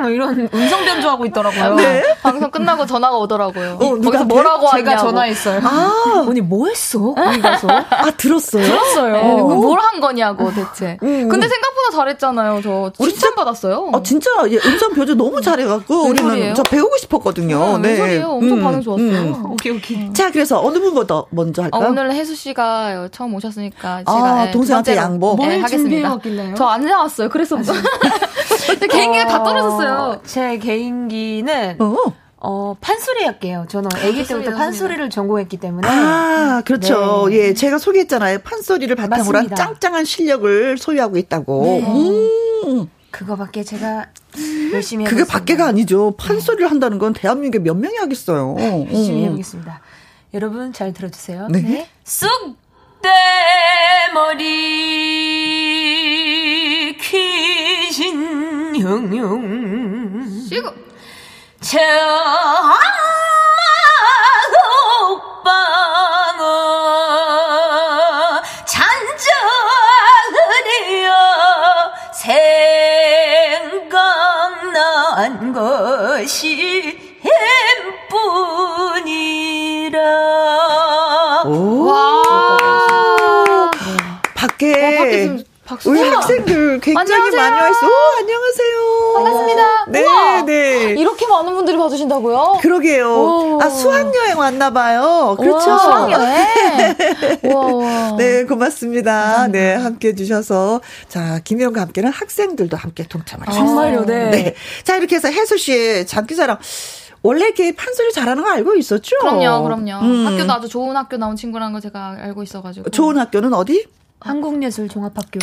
[0.06, 1.74] 뭐 이런 음성 변조하고 있더라고요.
[1.74, 2.02] 네?
[2.22, 3.78] 방송 끝나고 전화가 오더라고요.
[3.80, 5.08] 어, 누가 뭐라고 제가 하냐고.
[5.08, 5.60] 전화했어요.
[5.64, 6.98] 아, 언니 뭐 했어?
[7.14, 7.66] 거기 가서.
[7.68, 8.64] 아, 들었어요?
[8.64, 9.12] 들었어요.
[9.12, 10.96] 네, 뭘한 거냐고 대체.
[11.02, 11.28] 음.
[11.28, 12.60] 근데 생각보다 잘했잖아요.
[12.62, 13.90] 저 칭찬 받았어요.
[13.94, 16.54] 아, 진짜 예, 음성 변조 너무 잘해갖고 우리는 소리예요?
[16.54, 17.76] 저 배우고 싶었거든요.
[17.76, 17.96] 음, 네.
[17.96, 18.28] 소리예요?
[18.30, 19.08] 엄청 음, 반응 좋았어요.
[19.08, 19.46] 음.
[19.50, 20.12] 오케이 오케이.
[20.12, 21.82] 자, 그래서 어느 분부터 먼저 할까요?
[21.82, 25.36] 어, 오늘 혜수 씨가 처음 오셨으니까 제가 아, 네, 동생한테 양보.
[25.38, 26.16] 네, 하겠습니다.
[26.56, 27.28] 저 안 나왔어요.
[27.30, 27.56] 그래서
[28.88, 30.20] 개인기가 어, 다 떨어졌어요.
[30.24, 31.96] 제 개인기는 어.
[32.38, 33.66] 어, 판소리 할게요.
[33.68, 35.88] 저는 아기 때부터 판소리를 전공했기 때문에.
[35.88, 37.28] 아, 그렇죠.
[37.28, 37.36] 네.
[37.36, 38.40] 예, 제가 소개했잖아요.
[38.40, 41.64] 판소리를 바탕으로 한 짱짱한 실력을 소유하고 있다고.
[41.64, 41.86] 네.
[41.86, 42.90] 음.
[43.10, 44.06] 그거밖에 제가
[44.72, 46.14] 열심히 그게 밖에가 아니죠.
[46.18, 48.56] 판소리를 한다는 건 대한민국에 몇 명이 하겠어요.
[48.58, 49.26] 열심히 음.
[49.26, 49.80] 해보겠습니다.
[50.34, 51.48] 여러분 잘 들어주세요.
[51.48, 51.62] 네.
[51.62, 51.88] 네.
[52.04, 52.36] 쑥대머리
[57.00, 60.28] 귀 신 형용.
[60.48, 60.72] 쉬고.
[61.60, 63.15] 저오
[86.96, 87.50] 굉장히 안녕하세요.
[87.50, 87.86] 많이 와 있어.
[87.86, 89.12] 오, 안녕하세요.
[89.14, 89.84] 반갑습니다.
[89.88, 90.42] 네, 우와.
[90.42, 90.94] 네.
[90.96, 92.58] 이렇게 많은 분들이 봐주신다고요?
[92.60, 93.08] 그러게요.
[93.08, 93.60] 오.
[93.60, 95.36] 아, 수학여행 왔나봐요.
[95.38, 95.78] 그렇죠.
[95.78, 96.46] 수학여행.
[98.18, 99.48] 네, 고맙습니다.
[99.48, 100.80] 네, 함께 해주셔서.
[101.08, 103.62] 자, 김혜영과 함께는 학생들도 함께 동참하셨어요.
[103.62, 104.30] 아, 정말요, 네.
[104.30, 104.54] 네.
[104.84, 106.58] 자, 이렇게 해서 혜수 씨의 장기자랑.
[107.22, 109.16] 원래 이렇게 판소리 잘하는 거 알고 있었죠?
[109.18, 110.04] 그럼요, 그럼요.
[110.04, 110.26] 음.
[110.26, 112.90] 학교도 아주 좋은 학교 나온 친구라는 거 제가 알고 있어가지고.
[112.90, 113.86] 좋은 학교는 어디?
[114.20, 115.40] 한국예술종합학교.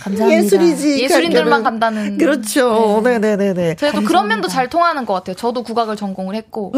[0.00, 0.30] 감사합니다.
[0.44, 1.02] 예술이지.
[1.02, 2.18] 예술인들만 간다는.
[2.18, 3.00] 그렇죠.
[3.04, 3.74] 네, 네, 네, 네.
[3.74, 5.34] 저희도 그런 면도 잘 통하는 것 같아요.
[5.36, 6.72] 저도 국악을 전공을 했고,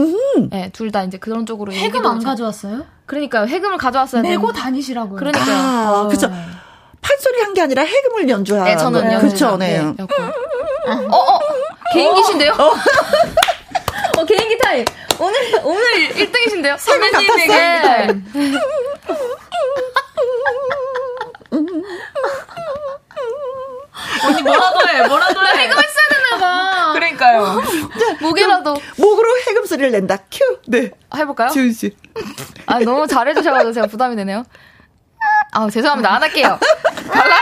[0.50, 2.84] 네, 둘 다 이제 그런 쪽으로 해금 안 가져왔어요?
[3.06, 3.46] 그러니까요.
[3.46, 4.22] 해금을 가져왔어요.
[4.22, 5.16] 내고 다니시라고요.
[5.18, 5.56] 그러니까요.
[5.56, 6.30] 아, 그렇죠.
[7.02, 9.04] 판소리 한 게 아니라 해금을 연주하는 네, 저는.
[9.12, 9.26] 연주.
[9.26, 9.78] 그렇죠, 네.
[9.78, 9.96] 어,
[11.16, 11.38] 어,
[11.92, 12.52] 개인기신데요?
[14.18, 14.84] 어, 개인기 타임.
[15.18, 15.82] 오늘, 오늘
[16.14, 16.78] 1등이신데요?
[16.80, 18.20] 선배님에게.
[24.24, 25.62] 언니 뭐라도 해, 뭐라도 해.
[25.64, 26.92] 해금 했어야 되나 봐.
[26.92, 27.62] 그러니까요.
[28.20, 28.76] 목이라도.
[28.96, 30.18] 목으로 해금 소리를 낸다.
[30.30, 30.60] 큐.
[30.66, 30.90] 네.
[31.14, 31.48] 해볼까요?
[31.50, 31.96] 지훈 씨.
[32.66, 34.44] 아, 너무 잘해주셔가지고 제가 부담이 되네요.
[35.52, 36.12] 아, 죄송합니다.
[36.14, 36.58] 안 할게요.
[37.12, 37.36] 발라.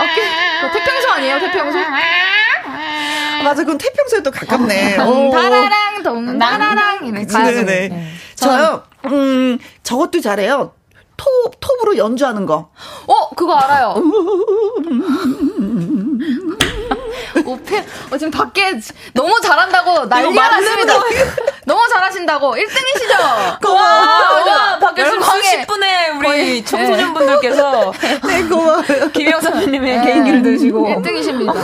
[0.00, 0.66] 어깨.
[0.66, 1.38] 어, 태평소 아니에요?
[1.40, 1.78] 태평소?
[1.78, 4.98] 아, 맞아, 그건 태평소에 또 가깝네.
[4.98, 5.04] 오.
[5.30, 7.06] 동다라랑, 동다라랑.
[7.06, 7.26] 이네.
[7.26, 8.12] 네네.
[8.36, 10.74] 저요, 음, 저것도 잘해요.
[11.22, 12.70] 톱, 톱으로 연주하는 거.
[13.06, 13.94] 어, 그거 알아요.
[17.46, 17.78] 오페,
[18.10, 18.72] 어, 지금 밖에
[19.14, 20.94] 너무 잘한다고 난리가 났습니다.
[21.64, 23.60] 너무 잘하신다고 1등이시죠?
[23.60, 23.88] 고마워.
[23.88, 27.92] 아, 밖에서 여러분, 수십 방에- 분의 우리 거의- 청소년분들께서
[28.26, 29.10] 네, 고마워요.
[29.12, 31.54] 김영 선배님의 개인기를 드시고 1등이십니다.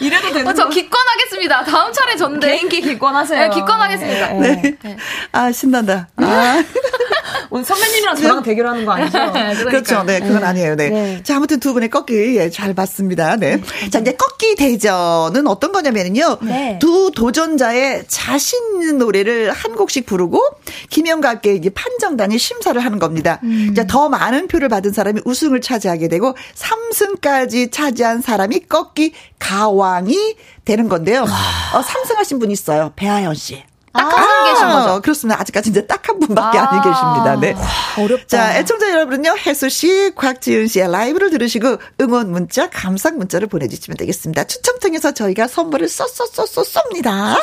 [0.00, 1.64] 이래도 되는 어, 저 기권하겠습니다.
[1.64, 2.46] 다음 차례 전데.
[2.48, 3.48] 개인기 기권하세요.
[3.48, 4.32] 네, 기권하겠습니다.
[4.34, 4.76] 네.
[4.82, 4.96] 네.
[5.32, 6.08] 아, 신난다.
[6.16, 6.62] 아,
[7.50, 9.18] 오늘 선배님이랑 저랑 대결하는 거 아니죠?
[9.66, 10.02] 그렇죠.
[10.04, 10.74] 네, 그건 아니에요.
[10.76, 10.90] 네.
[10.90, 11.22] 네.
[11.22, 13.36] 자, 아무튼 두 분의 꺾기, 예, 잘 봤습니다.
[13.36, 13.60] 네.
[13.90, 16.38] 자, 이제 꺾기 대전은 어떤 거냐면요.
[16.42, 16.78] 네.
[16.80, 20.42] 두 도전자의 자신 있는 노래를 한 곡씩 부르고,
[20.90, 23.40] 김영과 함께 이게 판정단이 심사를 하는 겁니다.
[23.74, 30.36] 자, 더 많은 표를 받은 사람이 우승을 차지하게 되고, 3승까지 차지한 사람이 꺾기 가 왕이
[30.64, 31.22] 되는 건데요.
[31.22, 32.92] 어, 3승하신 분이 있어요.
[32.96, 33.62] 배아연 씨.
[33.96, 35.00] 딱한분 계신 거죠?
[35.02, 35.40] 그렇습니다.
[35.40, 36.70] 아직까지 이제 딱 한 분밖에 아.
[36.70, 37.36] 안 계십니다.
[37.40, 37.56] 네.
[38.00, 38.26] 어렵다.
[38.28, 44.44] 자, 애청자 여러분은요, 혜수 씨, 곽지윤 씨의 라이브를 들으시고 응원 문자, 감상 문자를 보내주시면 되겠습니다.
[44.44, 47.34] 추첨 통해서 저희가 선물을 쏘쏘쏘쏘 쏩니다.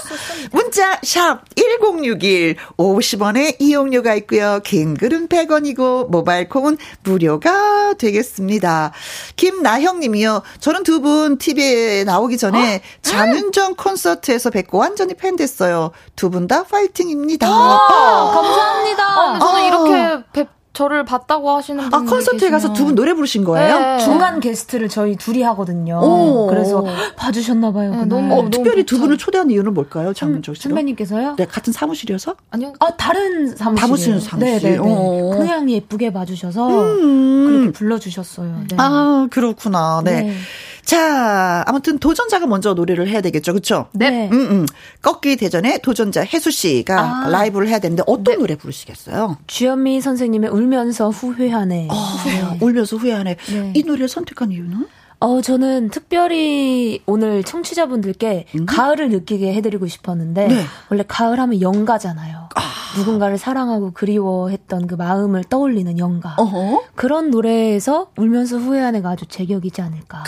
[0.53, 4.61] 문자, 샵 1061, 50원의 이용료가 있고요.
[4.63, 8.93] 긴 글은 100원이고, 모바일 콩은 무료가 되겠습니다.
[9.35, 10.41] 김나형 님이요.
[10.61, 15.91] 저는 두 분 TV에 나오기 전에 장윤정 콘서트에서 뵙고 완전히 팬 됐어요.
[16.15, 17.47] 두분 다 파이팅입니다.
[17.47, 19.03] 감사합니다.
[19.03, 19.67] 아, 근데 저는 아.
[19.67, 23.77] 이렇게 뵙- 저를 봤다고 하시는 분이 아, 콘서트에 가서 두 분 노래 부르신 거예요?
[23.79, 23.99] 네.
[23.99, 25.99] 중간 게스트를 저희 둘이 하거든요.
[26.01, 26.47] 오.
[26.47, 26.83] 그래서
[27.15, 27.91] 봐주셨나 봐요.
[27.91, 28.07] 네, 그날.
[28.09, 28.97] 너무- 어, 너무 특별히 두.
[28.99, 30.69] 분을 초대한 이유는 뭘까요, 장문정 씨가?
[30.69, 31.35] 선배님께서요?
[31.37, 32.33] 네, 같은 사무실이어서?
[32.49, 32.73] 아니요.
[32.79, 33.81] 아, 다른 사무실.
[33.81, 34.61] 사무실, 사무실.
[34.61, 34.77] 네네네.
[34.79, 35.37] 어.
[35.37, 37.45] 그냥 예쁘게 봐주셔서 음.
[37.47, 38.61] 그렇게 불러주셨어요.
[38.69, 38.75] 네.
[38.79, 40.01] 아, 그렇구나.
[40.03, 40.33] 네.
[40.83, 40.85] 네.
[40.85, 43.87] 자, 아무튼 도전자가 먼저 노래를 해야 되겠죠, 그쵸?
[43.93, 44.29] 네.
[44.31, 44.65] 음, 음.
[45.01, 47.29] 꺾기 대전에 도전자 혜수 씨가 아.
[47.29, 49.37] 라이브를 해야 되는데 어떤 노래 부르시겠어요?
[49.47, 51.87] 주현미 선생님의 울면서 후회하네.
[51.89, 53.35] 아, 울면서 후회하네.
[53.35, 53.71] 네.
[53.73, 54.87] 이 노래를 선택한 이유는?
[55.23, 60.49] 어, 저는 특별히 오늘 청취자분들께 가을을 느끼게 해드리고 싶었는데, 음.
[60.49, 60.65] 네.
[60.89, 62.49] 원래 가을 하면 영가잖아요.
[62.97, 66.35] 누군가를 사랑하고 그리워했던 그 마음을 떠올리는 영가.
[66.37, 66.83] 어허.
[66.95, 70.23] 그런 노래에서 울면서 후회하네가 아주 제격이지 않을까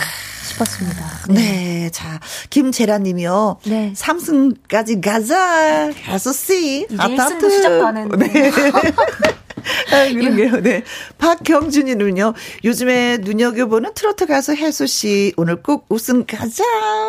[0.47, 1.05] 싶었습니다.
[1.29, 1.89] 네.
[1.91, 3.58] 자, 김재란 님이요.
[3.65, 3.91] 네.
[3.95, 5.91] 삼승까지 가자.
[6.05, 6.84] 가서 씨.
[6.89, 8.27] 이제 1승도 시작도 안 했는데.
[8.27, 8.51] 네.
[9.91, 10.62] 아, 그러게요.
[10.62, 10.84] 네.
[11.17, 12.34] 박경준이는요.
[12.63, 15.34] 요즘에 눈여겨보는 트로트 가수 혜수 씨.
[15.38, 16.63] 오늘 꼭 우승 가자.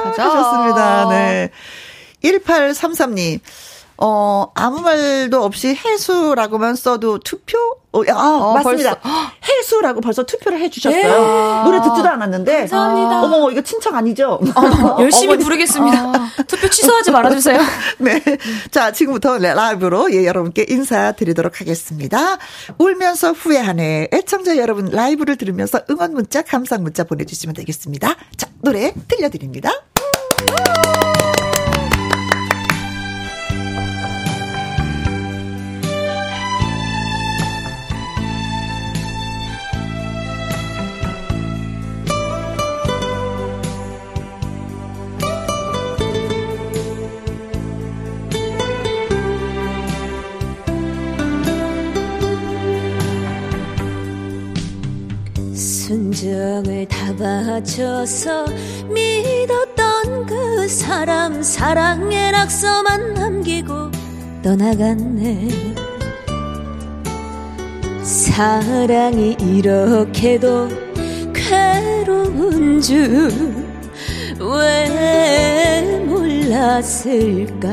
[0.05, 0.25] 가자.
[0.25, 1.09] 하셨습니다.
[1.11, 1.51] 네.
[2.25, 3.40] 1833님.
[3.99, 7.57] 어, 아무 말도 없이 해수라고만 써도 투표?
[8.00, 9.00] 어, 아, 맞습니다.
[9.46, 11.64] 해수라고 벌써 투표를 해주셨어요.
[11.64, 12.59] 노래 듣지도 않았는데.
[12.66, 13.22] 감사합니다.
[13.22, 14.40] 어머, 이거 친척 아니죠?
[15.00, 15.44] 열심히 어머니.
[15.44, 16.12] 부르겠습니다.
[16.46, 17.61] 투표 취소하지 말아주세요.
[17.98, 18.22] 네.
[18.70, 22.38] 자, 지금부터 라이브로 예, 여러분께 인사드리도록 하겠습니다.
[22.78, 24.09] 울면서 후회하네.
[24.12, 28.14] 애청자 여러분 라이브를 들으면서 응원 문자, 감상 문자 보내주시면 되겠습니다.
[28.37, 29.70] 자, 노래 들려드립니다.
[55.87, 58.47] 순정을 다 바쳐서
[58.89, 63.93] 믿었던 그 사람 사랑의 낙서만 남기고
[64.43, 65.49] 떠나갔네.
[68.03, 70.68] 사랑이 이렇게도
[71.32, 73.30] 괴로운 줄
[74.41, 77.68] 왜 몰랐을까?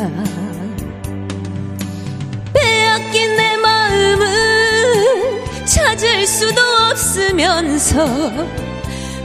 [2.53, 3.36] 빼앗긴
[5.64, 6.72] 내잘 가질 수도
[7.14, 8.05] 없으면서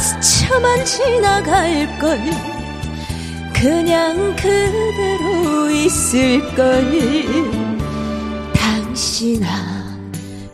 [0.00, 2.20] 스쳐만 지나갈걸
[3.54, 6.84] 그냥 그대로 있을걸.
[8.54, 9.46] 당신아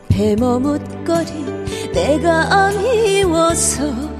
[0.09, 4.17] 배 머뭇거린 내가 미워서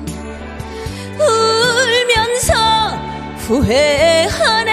[3.47, 4.73] 후회하네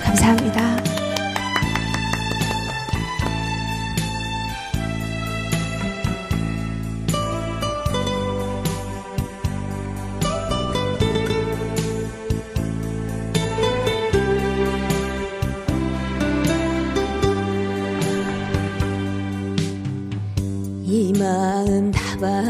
[0.00, 0.73] 감사합니다.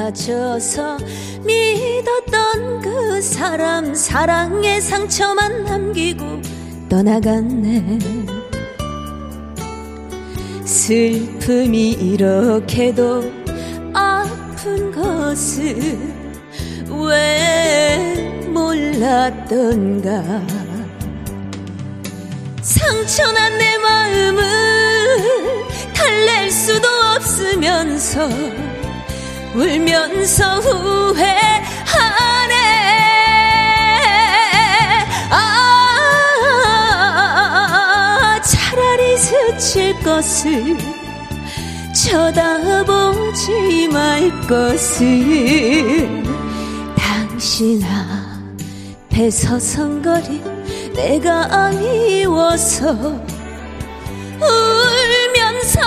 [0.05, 0.99] 다 바쳐서
[1.47, 6.43] 믿었던 그 사람 사랑의 상처만 남기고
[6.91, 7.99] 떠나갔네.
[10.67, 13.33] 슬픔이 이렇게도
[13.95, 15.99] 아픈 것을
[16.91, 20.23] 왜 몰랐던가?
[22.61, 24.43] 상처난 내 마음을
[25.95, 28.29] 달랠 수도 없으면서
[29.55, 31.35] 울면서 후회하네.
[35.31, 36.81] 아
[38.43, 40.77] 차라리 스칠 것을
[41.95, 46.25] 쳐다보지 말 것을.
[46.97, 48.43] 당신아
[49.09, 50.43] 배 서성거린
[50.95, 52.91] 내가 미워서
[54.41, 55.81] 울면서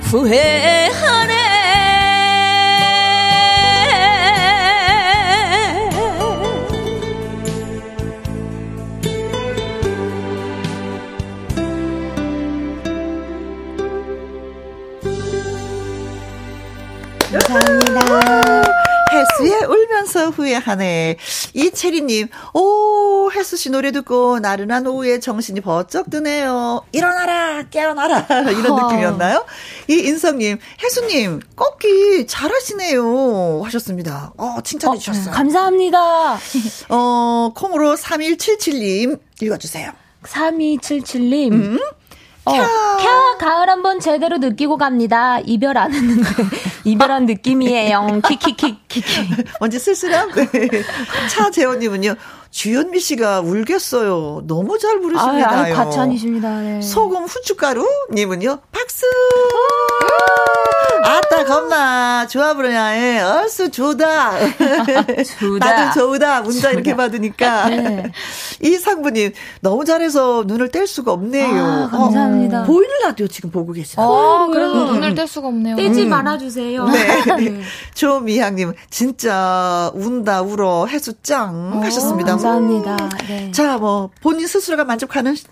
[0.00, 1.49] 후회하네
[17.30, 18.62] 감사합니다.
[19.12, 21.16] 혜수의 울면서 후회하네.
[21.54, 26.82] 이채리님, 오, 혜수 씨 노래 듣고 나른한 오후에 정신이 번쩍 드네요.
[26.92, 28.26] 일어나라, 깨어나라.
[28.50, 28.86] 이런 어.
[28.88, 29.44] 느낌이었나요?
[29.88, 33.62] 이 인성님, 혜수님, 꺾기 잘하시네요.
[33.64, 34.32] 하셨습니다.
[34.36, 35.32] 어, 칭찬해 주셨어요.
[35.34, 36.38] 감사합니다.
[36.88, 39.92] 어, 콩으로 3177님, 읽어주세요.
[40.24, 41.52] 3277님.
[41.52, 41.78] 음?
[42.58, 45.38] 어, 캬, 가을 한번 제대로 느끼고 갑니다.
[45.40, 46.28] 이별 안 했는데,
[46.84, 48.20] 이별한 느낌이에요.
[48.26, 49.02] 키키키키키.
[49.60, 50.30] 먼저 쓸쓸함?
[50.52, 50.68] 네.
[51.28, 52.14] 차재원님은요,
[52.50, 54.42] 주현미 씨가 울겠어요.
[54.46, 55.50] 너무 잘 부르십니다.
[55.50, 56.60] 아유, 과찬이십니다.
[56.60, 56.82] 네.
[56.82, 59.06] 소금 후춧가루 님은요, 박수!
[61.02, 62.26] 아따, 겁나.
[62.26, 63.20] 좋아 부르냐, 예.
[63.20, 64.32] 얼쑤 좋다.
[65.38, 65.74] 좋다.
[65.74, 66.42] 나도 좋다.
[66.42, 67.68] 문자 이렇게 받으니까.
[67.68, 68.12] 네.
[68.62, 71.64] 이 상부님, 너무 잘해서 눈을 뗄 수가 없네요.
[71.64, 72.62] 아, 감사합니다.
[72.62, 74.08] 어, 보이는 라디오 지금 보고 계시나요?
[74.08, 75.14] 아, 그래도 음, 눈을 음.
[75.14, 75.76] 뗄 수가 없네요.
[75.76, 76.84] 떼지 말아주세요.
[76.88, 77.62] 네.
[77.94, 82.36] 조미향님, 진짜 운다, 울어, 해수 짱 하셨습니다.
[82.44, 82.96] 감사합니다.
[83.28, 83.50] 네.
[83.52, 85.44] 자, 뭐, 본인 스스로가 만족하는 시-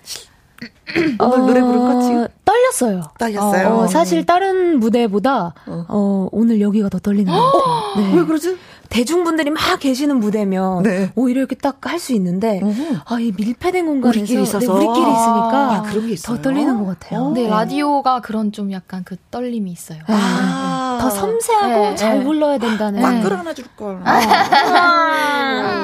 [1.21, 3.03] 오늘 노래 부른 거 지금 어, 떨렸어요.
[3.19, 3.69] 떨렸어요.
[3.69, 6.29] 어, 사실 다른 무대보다 어.
[6.33, 8.07] 오늘 여기가 더 떨리는 것 같아요.
[8.11, 8.17] 네.
[8.19, 8.57] 왜 그러지?
[8.89, 11.11] 대중분들이 막 계시는 무대면 네.
[11.15, 12.75] 오히려 이렇게 딱 할 수 있는데 어허.
[13.07, 14.59] 아, 이 밀폐된 공간에서 우리끼리 있어서.
[14.59, 16.37] 네, 우리끼리 있으니까 아, 그런 게 있어요?
[16.37, 17.21] 더 떨리는 것 같아요.
[17.21, 17.25] 어.
[17.27, 17.49] 근데 네.
[17.49, 19.99] 라디오가 그런 좀 약간 그 떨림이 있어요.
[20.07, 20.99] 아.
[21.01, 22.25] 더 섬세하고 네, 잘 네.
[22.25, 24.01] 불러야 된다는 꽉 끌어안아 줄 걸.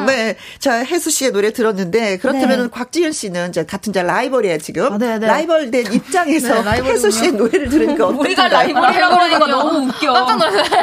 [0.06, 0.36] 네.
[0.58, 4.92] 자, 혜수 씨의 노래 들었는데, 그렇다면 곽지현 씨는 이제 같은 자 라이벌이에요, 지금.
[4.92, 5.26] 아, 네, 네.
[5.26, 6.82] 라이벌 된 입장에서 네.
[6.82, 8.72] 혜수 씨의 노래를 들으니까 우리가 어떤가요?
[8.74, 10.12] 라이벌이라고 그러니까 너무 웃겨.
[10.12, 10.80] 깜짝 놀랐어요.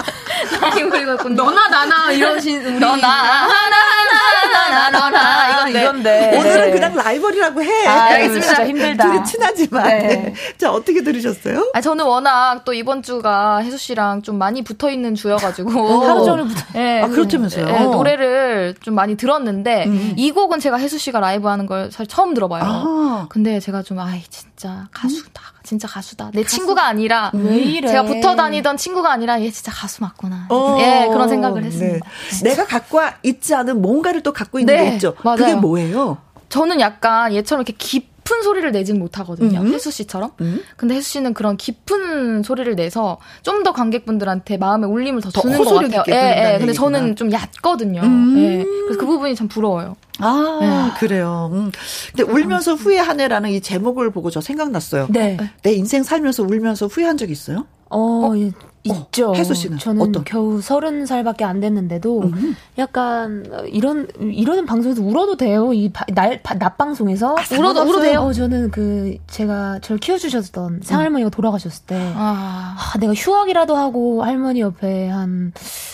[0.60, 1.34] 라이벌이었군요.
[1.34, 6.70] 너나 나나 이러신 우리 너나 하나 하나 하나 너나 이건 이건데 오늘은 네.
[6.72, 7.86] 그냥 라이벌이라고 해.
[7.86, 8.46] 아, 알겠습니다.
[8.46, 9.04] 진짜 힘들다.
[9.04, 9.84] 둘이 친하지만.
[9.84, 10.34] 네.
[10.58, 11.70] 자, 어떻게 들으셨어요?
[11.74, 16.46] 아 저는 워낙 또 이번 주가 혜수 씨랑 좀 많이 붙어 있는 주여가지고 하루 종일
[16.46, 16.64] 붙어.
[16.72, 17.66] 네, 아, 그렇다면서요?
[17.66, 20.14] 네, 노래를 좀 많이 들었는데 음.
[20.16, 22.62] 이 곡은 제가 혜수 씨가 라이브 하는 걸 사실 처음 들어봐요.
[22.64, 23.26] 아.
[23.28, 25.42] 근데 제가 좀 아이 진짜 가수다,
[25.74, 26.30] 진짜 가수다.
[26.32, 27.88] 내 친구가 아니라 왜 이래?
[27.88, 30.46] 제가 붙어 다니던 친구가 아니라 얘 진짜 가수 맞구나.
[30.48, 30.76] 어.
[30.80, 32.06] 예, 그런 생각을 했습니다.
[32.44, 32.50] 네.
[32.50, 35.14] 내가 갖고 있지 않은 뭔가를 또 갖고 있는 네, 게 있죠.
[35.24, 35.36] 맞아요.
[35.38, 36.18] 그게 뭐예요?
[36.48, 39.62] 저는 약간 얘처럼 이렇게 깊은 소리를 내진 못하거든요.
[39.62, 39.72] 음.
[39.74, 40.30] 혜수 씨처럼.
[40.40, 40.62] 음.
[40.76, 45.58] 근데 혜수 씨는 그런 깊은 소리를 내서 좀 더 관객분들한테 마음의 울림을 더 더 주는
[45.58, 46.04] 것 같아요.
[46.08, 46.58] 예, 예.
[46.58, 46.72] 근데 얘기구나.
[46.74, 48.00] 저는 좀 얕거든요.
[48.02, 48.34] 음.
[48.38, 48.62] 예.
[48.84, 49.96] 그래서 그 부분이 참 부러워요.
[50.18, 51.50] 아, 그래요.
[51.52, 51.72] 음.
[52.14, 55.08] 근데 울면서 후회하네라는 이 제목을 보고 저 생각났어요.
[55.10, 55.36] 네.
[55.62, 57.66] 내 인생 살면서 울면서 후회한 적 있어요?
[57.90, 58.52] 어, 예.
[58.84, 59.30] 있죠.
[59.30, 60.24] 어, 혜수 씨는 저는 어떤?
[60.24, 62.30] 겨우 서른 살밖에 안 됐는데도
[62.78, 65.72] 약간 어, 이런 이러는 방송에서 울어도 돼요.
[65.72, 68.20] 이날낮 방송에서 울어도 울어도 돼요?
[68.20, 72.76] 어, 저는 그 제가 저를 키워주셨던 상할머니가 돌아가셨을 때 아.
[72.78, 75.52] 아, 내가 휴학이라도 하고 할머니 옆에 한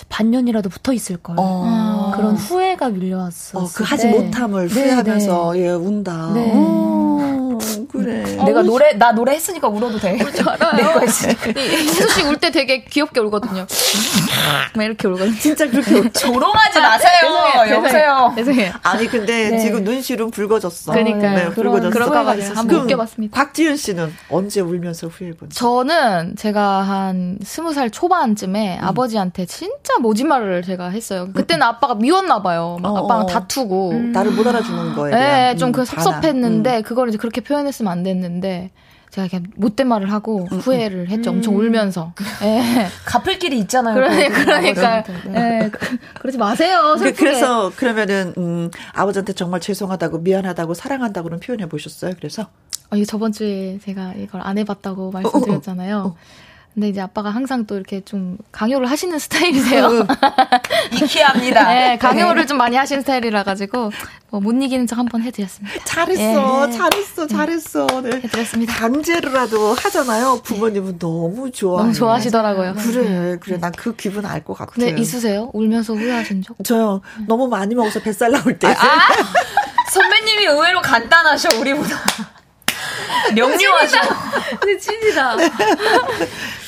[0.09, 1.37] 반년이라도 붙어 있을 걸.
[1.39, 2.13] 어.
[2.17, 3.59] 그런 후회가 밀려왔어.
[3.61, 6.33] 어, 그 하지 못함을 네, 후회하면서 예 운다.
[6.35, 6.53] 네.
[6.55, 7.59] 어,
[7.91, 8.23] 그래.
[8.45, 10.13] 내가 노래 나 노래 했으니까 울어도 돼.
[10.19, 11.53] 내거 했으니까.
[11.61, 13.67] 혜수 씨 울 때 되게 귀엽게 울거든요.
[14.75, 15.37] 막 이렇게 울거든요.
[15.39, 17.11] 진짜 그렇게 웃- 조롱하지 마세요.
[17.71, 18.33] 여보세요.
[18.37, 18.73] 죄송해요.
[18.83, 19.59] 아니 근데 네.
[19.59, 20.93] 지금 눈시름 붉어졌어.
[20.93, 21.21] 그러니까요.
[21.35, 21.91] 네, 그런- 붉어졌어.
[21.91, 23.37] 그런 그거가 후회가 한번 웃겨봤습니다.
[23.37, 25.51] 곽지윤 씨는 언제 울면서 후회해본?
[25.51, 28.85] 저는 제가 한 스무 살 초반쯤에 음.
[28.85, 31.29] 아버지한테 진짜 모진말을 제가 했어요.
[31.35, 32.79] 그때는 아빠가 미웠나 봐요.
[32.81, 33.27] 막 어, 아빠랑 어.
[33.27, 33.93] 다투고.
[34.13, 35.85] 나를 못 알아주는 거에 대한 네, 좀 음, 그.
[35.85, 36.83] 섭섭했는데 음.
[36.83, 38.71] 그걸 이제 그렇게 표현했으면 안 됐는데
[39.11, 41.31] 제가 그냥 못된 말을 하고 음, 후회를 했죠.
[41.31, 42.13] 엄청 울면서.
[42.43, 42.87] 예.
[43.07, 43.95] 갚을 길이 있잖아요.
[43.97, 45.05] 그러니, 그 그러니까.
[45.35, 45.69] 예.
[45.73, 46.93] 그- 그러지 마세요.
[46.95, 47.17] 그, 슬프게.
[47.17, 52.13] 그래서 그러면은 음, 아버지한테 정말 죄송하다고 미안하다고 사랑한다고는 표현해 보셨어요.
[52.17, 52.43] 그래서
[52.91, 56.17] 어, 이게 저번 주에 제가 이걸 안 해봤다고 말씀드렸잖아요.
[56.73, 60.07] 근데 이제 아빠가 항상 또 이렇게 좀 강요를 하시는 스타일이세요.
[60.93, 61.69] 이키합니다.
[61.69, 63.91] 네, 강요를 좀 많이 하시는 스타일이라 가지고
[64.31, 65.85] 뭐 못 이기는 척 한번 해드렸습니다.
[65.85, 66.73] 잘했어, 예.
[66.73, 67.87] 잘했어, 잘했어.
[68.03, 68.21] 네.
[68.23, 68.73] 해드렸습니다.
[68.75, 70.41] 강제로라도 하잖아요.
[70.45, 71.81] 부모님은 너무 좋아.
[71.83, 72.75] 너무 좋아하시더라고요.
[72.75, 73.59] 그래, 그래.
[73.59, 74.71] 난 그 기분 알 것 같아.
[74.73, 75.51] 근데 있으세요?
[75.53, 76.57] 울면서 후회하신 적?
[76.65, 78.69] 저요 너무 많이 먹어서 뱃살 나올 때.
[79.93, 81.97] 선배님이 의외로 간단하셔 우리보다.
[83.35, 83.99] 명료하셔.
[84.61, 85.37] 근데 찐이다.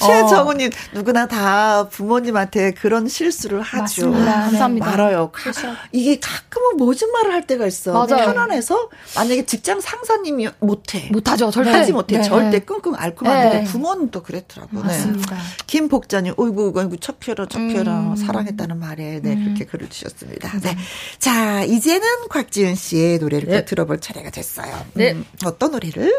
[0.07, 3.83] 최정우님 누구나 다 부모님한테 그런 실수를 하죠.
[4.11, 4.25] 맞습니다.
[4.25, 4.43] 네.
[4.51, 4.87] 감사합니다.
[4.91, 5.31] 말아요.
[5.33, 5.51] 가-
[5.93, 7.93] 이게 가끔은 모진말을 할 때가 있어.
[7.93, 8.27] 맞아요.
[8.27, 11.09] 편안해서 만약에 직장 상사님이 못해.
[11.13, 11.71] 못하죠, 절대.
[11.71, 12.19] 하지 못해.
[12.19, 12.23] 네.
[12.23, 13.65] 절대 끙끙 앓고 마는데 네.
[13.65, 14.77] 부모는 또 그랬더라고.
[14.79, 14.83] 네.
[14.89, 15.37] 맞습니다.
[15.67, 18.01] 김복자님, 어이구, 어이구, 척펴라, 척펴라.
[18.01, 18.17] 음.
[18.17, 20.59] 사랑했다는 말에, 네, 그렇게 글을 주셨습니다.
[20.61, 20.77] 네.
[21.19, 24.73] 자, 이제는 곽지은 씨의 노래를 또 들어볼 차례가 됐어요.
[24.95, 25.13] 네.
[25.13, 26.13] 음, 어떤 노래를?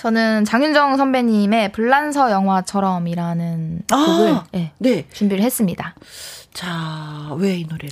[0.00, 3.96] 저는 장윤정 선배님의 불란서 영화처럼이라는 아.
[3.96, 5.04] 곡을 예, 네.
[5.12, 5.94] 준비를 했습니다.
[6.52, 7.90] 자, 왜 이 노래를?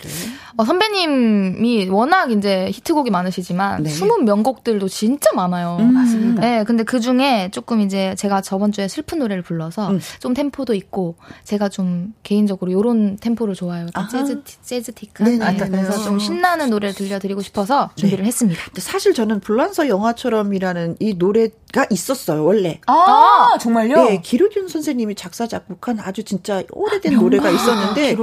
[0.57, 3.91] 어, 선배님이 워낙 이제 히트곡이 많으시지만 네.
[3.91, 5.79] 숨은 명곡들도 진짜 많아요.
[5.79, 6.41] 맞습니다.
[6.41, 10.01] 네, 근데 그 중에 조금 이제 제가 저번 주에 슬픈 노래를 불러서 음.
[10.19, 13.87] 좀 템포도 있고 제가 좀 개인적으로 요런 템포를 좋아해요.
[14.11, 15.39] 재즈 재즈틱한.
[15.39, 15.45] 네네.
[15.45, 18.61] 아, 그래서 좀 신나는 노래를 들려드리고 싶어서 준비를 했습니다.
[18.65, 22.81] 근데 사실 저는 불란서 영화처럼이라는 이 노래가 있었어요, 원래.
[22.87, 24.05] 아, 정말요?
[24.05, 28.17] 네, 기록윤 선생님이 작사, 작곡한 아주 진짜 오래된 노래가 있었는데,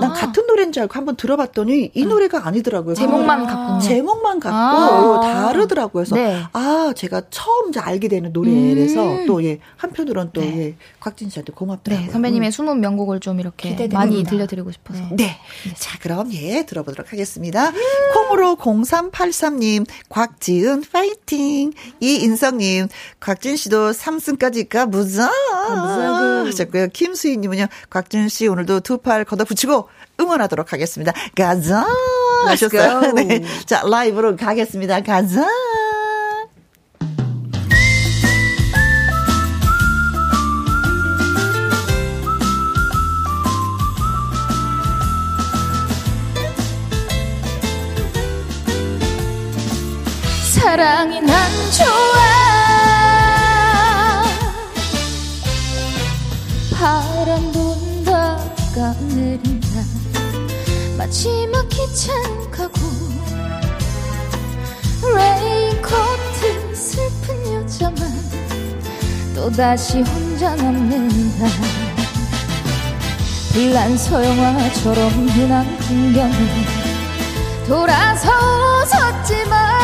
[0.00, 2.94] 난 같은 노래인 줄 알고 한번 들어봤더니 이 노래가 아니더라고요.
[2.94, 3.80] 제목만 갖고.
[3.80, 5.20] 제목만 갖고 아.
[5.20, 6.04] 다르더라고요.
[6.04, 6.42] 그래서 네.
[6.52, 9.26] 아 제가 처음 알게 되는 노래라서 음.
[9.26, 10.58] 또 예, 한편으로는 또 네.
[10.58, 12.06] 예, 곽진 씨한테 고맙더라고요.
[12.06, 13.98] 네, 선배님의 숨은 명곡을 좀 이렇게 기대됩니다.
[13.98, 15.00] 많이 들려드리고 싶어서.
[15.00, 15.16] 음.
[15.16, 15.38] 네.
[15.76, 17.72] 자, 그럼 예, 들어보도록 하겠습니다.
[18.14, 21.72] 콩으로 0383님, 곽지은 파이팅.
[22.00, 22.88] 이인성님,
[23.20, 25.30] 곽진 씨도 3승까지 가보자.
[26.46, 26.88] 하셨고요.
[26.92, 29.88] 김수희님은요, 곽진 씨 오늘도 두 팔 걷어붙 이고
[30.18, 31.12] 응원하도록 하겠습니다.
[31.36, 31.86] 가자.
[32.46, 33.12] 하셨어요.
[33.12, 33.42] 네.
[33.66, 35.02] 자, 라이브로 가겠습니다.
[35.02, 35.46] 가자.
[50.52, 51.99] 사랑이 난 좋아
[61.10, 62.78] 마지막 기차는 가고
[65.12, 67.96] 레인코트 슬픈 여자만
[69.34, 71.48] 또다시 혼자 남는다.
[73.52, 76.36] 불란서 영화처럼 흔한 풍경을
[77.66, 78.30] 돌아서
[78.84, 79.82] 웃었지만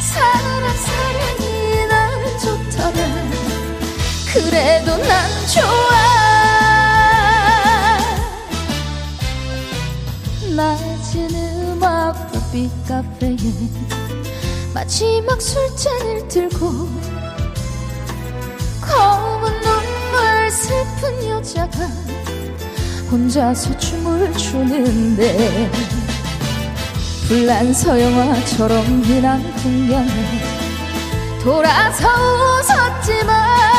[0.00, 2.98] 사랑 사랑이 난 좋더라.
[4.32, 6.27] 그래도 난 좋아
[10.58, 11.28] 낮은
[11.70, 13.36] 음악 불빛 카페에
[14.74, 16.88] 마지막 술잔을 들고
[18.80, 21.86] 검은 눈물 슬픈 여자가
[23.08, 25.70] 혼자서 춤을 추는데
[27.28, 30.10] 불란서 영화처럼 흔한 풍경에
[31.40, 32.08] 돌아서
[32.58, 33.77] 웃었지만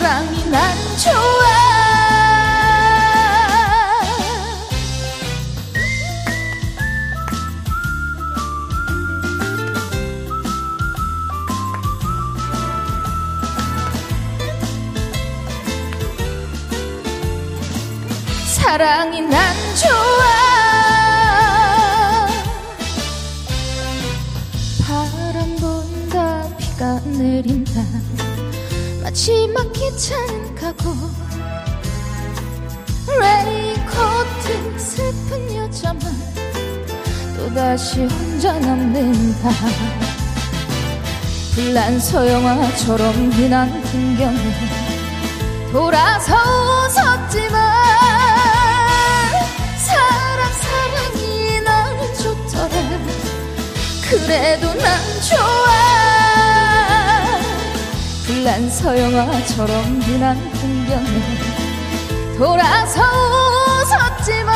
[0.00, 1.12] 사랑이 난 좋아.
[18.46, 19.90] 사랑이 난 좋아.
[24.82, 27.82] 바람 분다 비가 내린다.
[29.02, 30.94] 마지막 기차는 가고.
[33.18, 36.00] 레인코트 슬픈 여자만
[37.36, 39.50] 또다시 혼자 남는다
[41.54, 44.54] 불란서 영화처럼 흔한 풍경에
[45.72, 46.36] 돌아서
[46.86, 47.60] 웃었지만
[49.76, 52.74] 사랑 사랑이 나는 좋더라.
[54.08, 56.09] 그래도 난 좋아
[58.40, 61.20] 불란서 영화처럼 흔한 풍경에
[62.38, 63.02] 돌아서
[63.82, 64.54] 웃었지만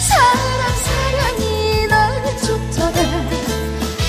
[0.00, 2.98] 사랑 사랑이 나는 좋더라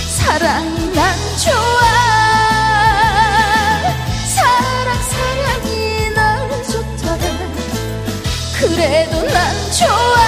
[0.08, 1.84] 사랑이 난 좋아.
[4.34, 7.24] 사랑 사랑이 나는 좋더라
[8.60, 10.25] 그래도 난 좋아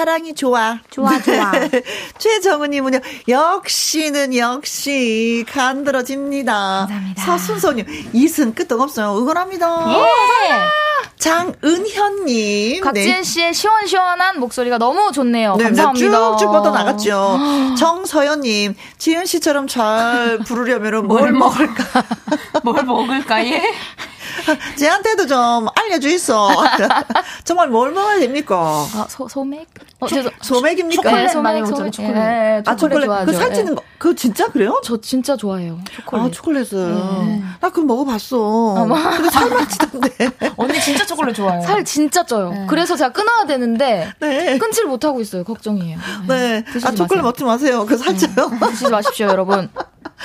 [0.00, 0.78] 사랑이 좋아.
[0.88, 1.52] 좋아, 좋아.
[2.16, 6.52] 최정은님은요, 역시는 역시 간들어집니다.
[6.52, 7.22] 감사합니다.
[7.22, 7.84] 서순소님,
[8.14, 9.18] 이승 끄떡없어요.
[9.18, 9.92] 응원합니다.
[9.92, 11.10] 예.
[11.18, 12.82] 장은현님.
[12.82, 15.56] 곽지은 씨의 시원시원한 목소리가 너무 좋네요.
[15.56, 16.36] 네, 감사합니다.
[16.38, 17.38] 쭉쭉 뻗어나갔죠.
[17.78, 22.04] 정서연님, 지은 씨처럼 잘 부르려면 뭘 먹을까?
[22.64, 23.62] 뭘 먹을까, 예?
[24.76, 26.48] 쟤한테도 좀 알려주있어.
[27.44, 28.86] 정말 뭘 먹어야 됩니까?
[28.94, 29.66] 아, 소, 소맥?
[30.00, 30.30] 어, 죄송.
[30.42, 31.02] 소맥입니까?
[31.02, 31.92] 초콜릿 네, 많이 소맥, 먹잖아요, 소맥.
[31.92, 32.16] 초콜릿.
[32.16, 33.04] 예, 아, 초콜릿.
[33.06, 33.26] 좋아하죠.
[33.26, 33.74] 그 살찌는 예.
[33.74, 33.82] 거.
[33.98, 34.80] 그거 진짜 그래요?
[34.82, 35.78] 저 진짜 좋아해요.
[35.90, 36.26] 초콜릿.
[36.26, 36.94] 아, 초콜릿을.
[36.94, 37.42] 네.
[37.60, 38.86] 나 그거 먹어봤어.
[38.88, 40.30] 근데 살만 찌던데.
[40.56, 41.62] 언니 진짜 초콜릿 좋아해요.
[41.62, 42.50] 살 진짜 쪄요.
[42.50, 42.66] 네.
[42.68, 44.58] 그래서 제가 끊어야 되는데 네.
[44.58, 45.44] 끊지를 못하고 있어요.
[45.44, 45.98] 걱정이에요.
[46.28, 46.64] 네.
[46.64, 47.22] 드시지 아, 초콜릿 마세요.
[47.22, 47.86] 먹지 마세요.
[47.86, 48.50] 그거 살쪄요.
[48.70, 49.68] 드시지 마십시오, 여러분.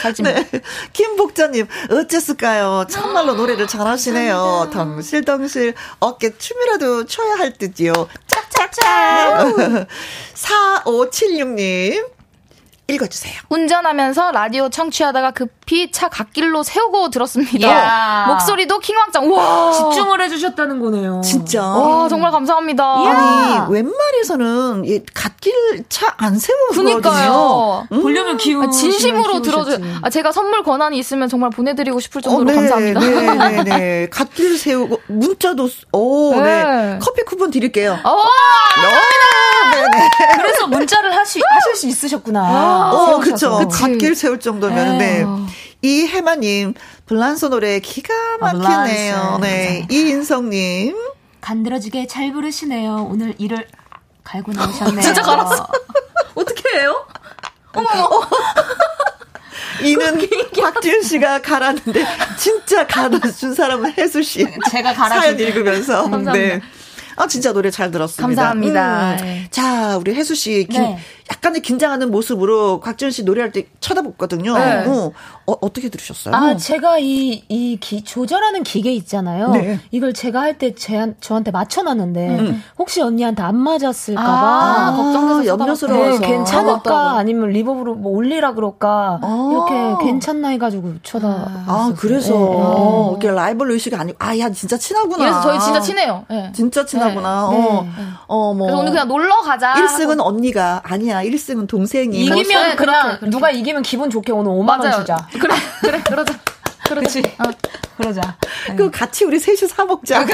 [0.01, 0.34] 살찌면.
[0.36, 0.61] 네.
[0.93, 4.70] 김복자님, 어째을까요 참말로 노래를 잘하시 네요.
[4.72, 7.93] 덩실덩실 어깨 춤이라도 춰야 할 듯이요.
[8.28, 9.88] 짝짝짝.
[10.34, 12.07] 4576님,
[12.88, 13.33] 읽어주세요.
[13.49, 17.57] 운전하면서 라디오 청취하다가 급히 차 갓길로 세우고 들었습니다.
[17.67, 18.25] 이야.
[18.27, 19.25] 목소리도 킹왕짱.
[19.27, 19.71] 우와.
[19.71, 21.21] 집중을 해주셨다는 거네요.
[21.23, 21.63] 진짜.
[21.63, 22.83] 와, 정말 감사합니다.
[22.86, 26.73] 아니, 웬만해서는 이 갓길 차 안 세우고.
[26.75, 27.88] 그니까요.
[27.89, 29.77] 볼륨을 키우 아, 진심으로 들어줘.
[30.03, 32.99] 아, 제가 선물 권한이 있으면 정말 보내드리고 싶을 정도로 네, 감사합니다.
[32.99, 34.09] 네, 네, 네.
[34.13, 36.63] 갓길 세우고, 문자도, 쓰- 오, 네.
[36.63, 36.99] 네.
[37.01, 37.97] 커피 쿠폰 드릴게요.
[38.03, 38.23] 어,
[39.71, 40.09] 네네.
[40.38, 42.74] 그래서 문자를 하시, 하실 수 있으셨구나.
[42.76, 43.57] 어, 그쵸.
[43.59, 43.82] 그치.
[43.82, 45.23] 갓길 세울 정도면, 네.
[45.23, 45.45] 어.
[45.82, 46.73] 이 해마님,
[47.05, 49.15] 블란소 노래 기가 막히네요.
[49.15, 49.38] 아.
[49.41, 49.86] 네.
[49.89, 50.95] 이인성님.
[51.41, 53.07] 간드러지게 잘 부르시네요.
[53.09, 53.67] 오늘 일을
[54.23, 55.01] 갈고 나오셨네요.
[55.01, 55.67] 진짜 갈았어.
[56.34, 57.05] 어떻게 해요?
[59.84, 62.05] 이는 곽지은 씨가 갈았는데,
[62.38, 64.47] 진짜 갈아준 사람은 혜수 씨.
[64.71, 66.03] 제가 갈아준 사연 읽으면서.
[66.09, 66.32] 감사합니다.
[66.34, 66.61] 네.
[67.17, 68.26] 아, 진짜 노래 잘 들었습니다.
[68.26, 69.11] 감사합니다.
[69.11, 69.17] 음.
[69.17, 69.47] 네.
[69.51, 70.99] 자, 우리 혜수 씨, 긴- 네.
[71.32, 74.57] 약간의 긴장하는 모습으로 곽지은 씨 노래할 때 쳐다봤거든요.
[74.57, 74.86] 네.
[74.86, 75.11] 어,
[75.47, 76.36] 어, 어 떻게 들으셨어요?
[76.36, 79.49] 아, 제가 이, 이 기, 조절하는 기계 있잖아요.
[79.51, 79.80] 네.
[79.91, 80.73] 이걸 제가 할 때
[81.19, 84.30] 저한테 맞춰놨는데, 혹시 언니한테 안 맞았을까봐.
[84.32, 86.19] 아, 걱정돼서 염려스러워서.
[86.19, 86.73] 네, 괜찮을까?
[86.78, 87.09] 맞더라고요.
[87.19, 89.19] 아니면 리버브로 뭐 올리라 그럴까?
[89.21, 89.49] 아.
[89.51, 91.28] 이렇게 괜찮나 해가지고 쳐다.
[91.28, 92.45] 아, 그래서 네, 네.
[92.45, 95.23] 어, 이렇게 라이벌 의식이 아니고 아, 야, 진짜 친하구나.
[95.26, 96.23] 이래서 저희 진짜 친해요.
[96.30, 96.51] 네.
[96.55, 97.49] 진짜 친하구나.
[97.51, 97.82] 네, 어.
[97.84, 97.89] 네.
[98.28, 98.67] 어, 뭐.
[98.67, 99.73] 그래서 오늘 그냥 놀러 가자.
[99.73, 101.14] 1승은 언니가 아니야.
[101.24, 102.28] 1승은 동생이.
[102.30, 103.30] 뭐 이기면 네, 그냥 그렇게, 그렇게.
[103.30, 104.95] 누가 이기면 기분 좋게 오늘 5만 원 맞아요.
[104.99, 105.28] 주자.
[105.32, 106.34] 그래, 그래, 그러자.
[106.88, 107.20] 그러자.
[107.20, 107.51] 어.
[107.97, 108.38] 그러자.
[108.78, 110.24] 그 같이 우리 셋이 사 먹자.
[110.26, 110.28] 5만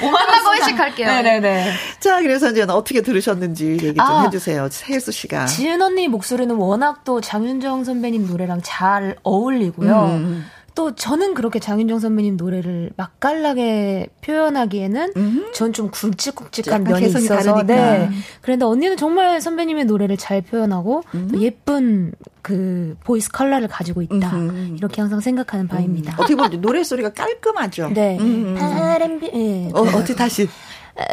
[0.00, 1.06] 끝나고 회식할게요.
[1.06, 1.72] 네네네.
[2.00, 4.22] 자, 그래서 이제 어떻게 들으셨는지 얘기 좀 아.
[4.24, 4.68] 해주세요.
[4.88, 5.46] 혜수 씨가.
[5.46, 10.04] 지은 언니 목소리는 워낙 또 장윤정 선배님 노래랑 잘 어울리고요.
[10.06, 10.50] 음.
[10.78, 15.12] 또 저는 그렇게 장윤정 선배님 노래를 맛깔나게 표현하기에는
[15.52, 17.62] 전좀 굵직굵직한 면이 있어서 다르니까.
[17.64, 18.10] 네.
[18.42, 21.30] 그런데 언니는 정말 선배님의 노래를 잘 표현하고 음.
[21.32, 22.12] 또 예쁜
[22.42, 24.36] 그 voice color를 가지고 있다.
[24.36, 24.76] 음흠.
[24.76, 26.14] 이렇게 항상 생각하는 바입니다.
[26.16, 27.90] 어떻게 보면 노래 소리가 깔끔하죠.
[27.92, 28.16] 네.
[28.20, 28.56] 음.
[28.56, 29.70] R&B 예.
[29.74, 30.48] 어, 어떻게 다시.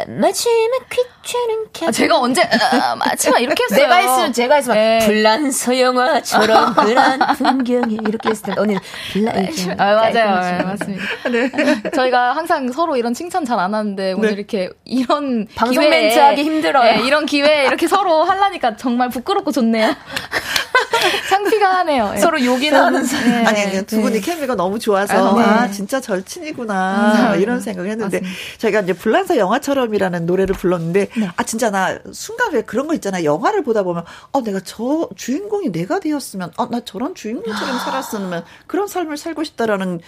[0.08, 3.82] 마지막 기차는 가 아, 제가 언제 아, 마지막 이렇게 했어요.
[3.86, 4.98] 내가 했으면 제가 했으면 네.
[5.06, 8.80] 불란서 영화처럼 흔한 풍경이 이렇게 했을 때 언니는
[9.12, 10.12] 불란 아, 맞아요.
[10.58, 11.90] 네, 맞습니다.
[11.94, 16.42] 저희가 항상 서로 이런 칭찬 잘 안 하는데 오늘 이렇게 이런 방송 기회에- 멘트 하기
[16.42, 16.96] 힘들어요.
[16.96, 19.94] 네, 이런 기회에 이렇게 서로 하려니까 정말 부끄럽고 좋네요.
[21.30, 22.12] 창피가 하네요.
[22.14, 22.18] 예.
[22.18, 23.24] 서로 욕이나 하는 사이.
[23.24, 23.44] 네.
[23.46, 25.70] 아니, 아니, 두 분이 케미가 너무 좋아서, 아, 아, 네.
[25.72, 27.36] 진짜 절친이구나.
[27.38, 28.58] 이런 생각을 했는데, 맞습니다.
[28.58, 31.30] 저희가 이제 불란서 영화처럼 이라는 노래를 불렀는데, 네.
[31.36, 33.24] 아, 진짜 나 순간 왜 그런 거 있잖아.
[33.24, 38.88] 영화를 보다 보면, 어, 내가 저 주인공이 내가 되었으면, 어, 나 저런 주인공처럼 살았으면, 그런
[38.88, 40.00] 삶을 살고 싶다라는 음,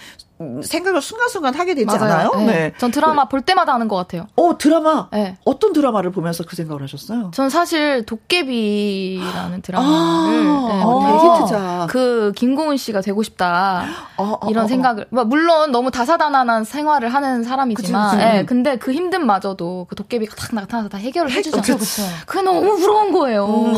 [0.62, 2.30] 생각을 순간순간 하게 되지 않아요?
[2.46, 2.72] 네.
[2.78, 4.26] 전 드라마 볼 때마다 하는 것 같아요.
[4.36, 5.08] 어, 드라마.
[5.12, 5.36] 네.
[5.44, 7.32] 어떤 드라마를 보면서 그 생각을 하셨어요?
[7.34, 11.88] 전 사실 도깨비라는 드라마를 아, 네, 어, 보면서 히트작.
[11.88, 13.84] 그 김고은 씨가 되고 싶다
[14.16, 18.36] 어, 어, 이런 어, 생각을 뭐, 물론 너무 다사다난한 생활을 하는 사람이지만 그치, 그치.
[18.36, 21.62] 예, 근데 그 힘듦마저도 그 도깨비가 딱 나타나서 다 해결을 해주잖아요.
[21.62, 22.02] 그쵸, 그쵸.
[22.26, 23.72] 그게 너무 부러운 거예요.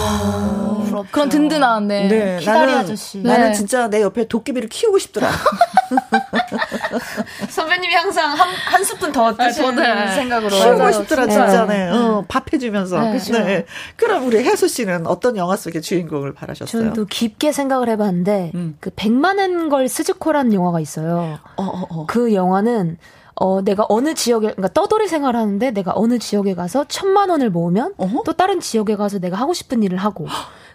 [1.11, 2.09] 그런 든든한 네.
[2.09, 3.19] 네, 나는, 아저씨.
[3.19, 3.53] 나는 네.
[3.55, 5.31] 진짜 내 옆에 도깨비를 키우고 싶더라.
[7.49, 10.51] 선배님이 항상 한, 한 스푼 더 드시는 저도 생각으로.
[10.51, 10.93] 키우고.
[10.93, 11.47] 싶더라, 진짜.
[11.49, 11.89] 진짜 네.
[11.91, 13.01] 어, 밥 해주면서.
[13.01, 13.33] 네, 그쵸.
[13.33, 13.67] 네.
[13.97, 16.67] 그럼 우리 혜수 씨는 어떤 영화 속의 주인공을 바라셨어요?
[16.67, 18.77] 저는 또 깊게 생각을 해봤는데 음.
[18.81, 21.39] 그 백만엔 걸 스즈코라는 영화가 있어요.
[21.57, 22.07] 어, 어, 어.
[22.07, 22.99] 그 영화는
[23.37, 28.23] 어 내가 어느 지역에 그러니까 떠돌이 생활하는데 내가 어느 지역에 가서 천만 원을 모으면 어허.
[28.27, 30.27] 또 다른 지역에 가서 내가 하고 싶은 일을 하고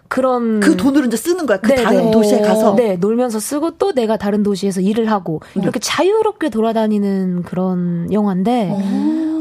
[0.08, 1.58] 그런 그 돈으로 이제 쓰는 거야.
[1.60, 2.12] 그 네, 다른 네.
[2.12, 2.76] 도시에 가서.
[2.76, 8.72] 네 놀면서 쓰고 또 내가 다른 도시에서 일을 하고 이렇게 자유롭게 돌아다니는 그런 영화인데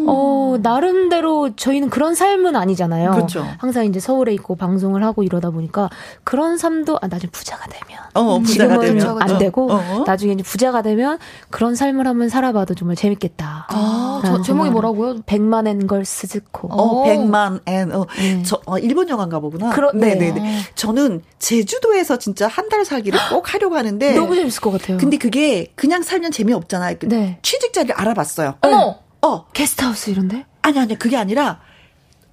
[0.07, 3.11] 어 나름대로 저희는 그런 삶은 아니잖아요.
[3.12, 3.45] 그렇죠.
[3.59, 5.89] 항상 이제 서울에 있고 방송을 하고 이러다 보니까
[6.25, 9.23] 그런 삶도 아, 나중에 부자가 되면 어, 부자가 지금은 되면.
[9.23, 10.05] 안 어, 되고 어.
[10.07, 11.19] 나중에 이제 부자가 되면
[11.51, 13.67] 그런 삶을 한번 살아봐도 정말 재밌겠다.
[13.71, 14.71] 아, 저, 제목이.
[14.71, 15.17] 뭐라고요?
[15.27, 16.69] 백만 엔 걸 스즈코.
[16.71, 17.05] 어, 오.
[17.05, 18.43] 백만 앤, 어, 네.
[18.45, 19.71] 저, 어, 일본 영화인가 보구나.
[19.71, 20.15] 그러- 네.
[20.15, 20.53] 네네네.
[20.74, 24.14] 저는 제주도에서 진짜 한 달 살기를 꼭 하려고 하는데.
[24.14, 24.96] 너무 재밌을 것 같아요.
[24.98, 26.96] 근데 그게 그냥 살면 재미없잖아요.
[26.98, 27.38] 그 네.
[27.42, 28.55] 취직 자리를 알아봤어요.
[28.62, 28.96] 어머!
[29.22, 30.44] 어, 게스트하우스 이런데?
[30.62, 31.61] 아니, 아니, 그게 아니라,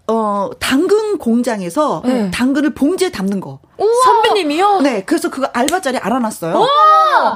[0.07, 2.31] 어, 당근 공장에서 네.
[2.31, 3.59] 당근을 봉지에 담는 거.
[4.03, 4.81] 선배님이요?
[4.81, 6.65] 네, 그래서 그거 알바 자리 알아놨어요.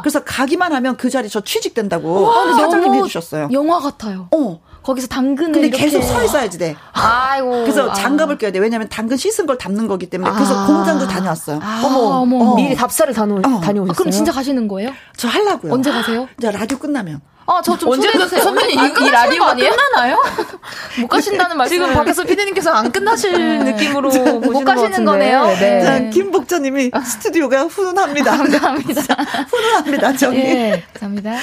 [0.02, 3.50] 그래서 가기만 하면 그 자리 저 취직된다고 사장님이 해주셨어요.
[3.52, 4.28] 영화 같아요.
[4.36, 4.60] 어.
[4.84, 6.76] 거기서 당근을 근데 이렇게 계속 서 있어야지 돼.
[7.06, 7.52] 아이고.
[7.64, 7.94] 그래서 아.
[7.94, 8.60] 장갑을 껴야 돼.
[8.60, 10.32] 왜냐면 당근 씻은 걸 담는 거기 때문에.
[10.34, 10.66] 그래서 아.
[10.68, 11.60] 공장도 다녀왔어요.
[11.62, 12.38] 아, 어머.
[12.38, 12.56] 어.
[12.56, 13.40] 미리 답사를 다녀, 어.
[13.40, 13.92] 다녀오셨어요?
[13.92, 14.92] 아, 그럼 진짜 가시는 거예요?
[15.16, 15.74] 저 하려고요.
[15.74, 16.28] 언제 가세요?
[16.38, 17.22] 이제 라디오 끝나면.
[17.48, 18.42] 아, 저 좀 언제 초대해주세요.
[18.42, 19.70] 선배님 안 이, 이거 아니에요?
[19.72, 20.24] 끝나나요?
[21.00, 21.76] 못 가신다는 말씀.
[21.78, 23.72] 지금 밖에서 피디님께서 안 끝나실 네.
[23.72, 25.06] 느낌으로 못것 가시는.
[25.06, 25.46] 거네요.
[25.60, 25.82] 네.
[25.84, 26.10] 자, 네.
[26.10, 28.38] 김복자님이 스튜디오가 훈훈합니다.
[28.38, 29.02] 감사합니다.
[29.52, 30.38] 훈훈합니다, 저기.
[30.40, 31.34] 예, 감사합니다.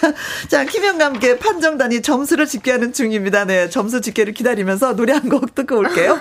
[0.00, 0.12] 자,
[0.48, 3.44] 자, 김영과 함께 판정단이 점수를 집계하는 중입니다.
[3.44, 6.20] 네, 점수 집계를 기다리면서 노래 한 곡 듣고 올게요.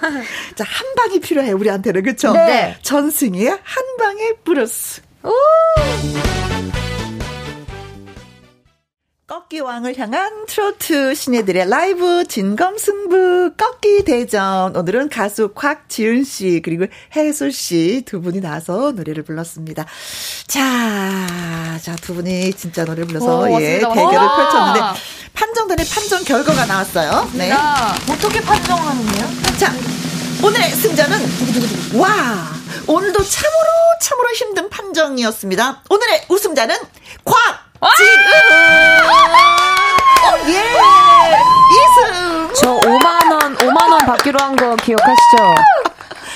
[0.56, 2.04] 자, 한 방이 필요해, 우리한테는.
[2.04, 2.32] 그쵸?
[2.34, 2.78] 네.
[2.84, 5.02] 전승희의 한 방의 브루스.
[9.32, 14.76] 꺾기 왕을 향한 트로트 신예들의 라이브 진검 승부 꺾기 대전.
[14.76, 19.86] 오늘은 가수 곽지은 씨 그리고 혜수 씨두 분이 나서 노래를 불렀습니다.
[20.48, 23.80] 자, 자 두 분이 진짜 노래를 불러서 오, 예.
[23.80, 24.36] 대결을 와.
[24.36, 25.00] 펼쳤는데
[25.34, 27.30] 판정단의 판정 결과가 나왔어요.
[27.34, 27.48] 네.
[27.48, 29.28] 자, 어떻게 판정하는데요?
[29.58, 29.72] 자,
[30.44, 31.20] 오늘의 승자는
[31.98, 32.50] 와
[32.86, 33.70] 오늘도 참으로
[34.02, 35.84] 참으로 힘든 판정이었습니다.
[35.90, 36.76] 오늘의 우승자는
[37.24, 38.10] 곽 지은.
[40.24, 40.54] 오, 예.
[41.74, 42.54] 이승.
[42.54, 45.38] 저 5만원, 5만원 받기로 한 거 기억하시죠?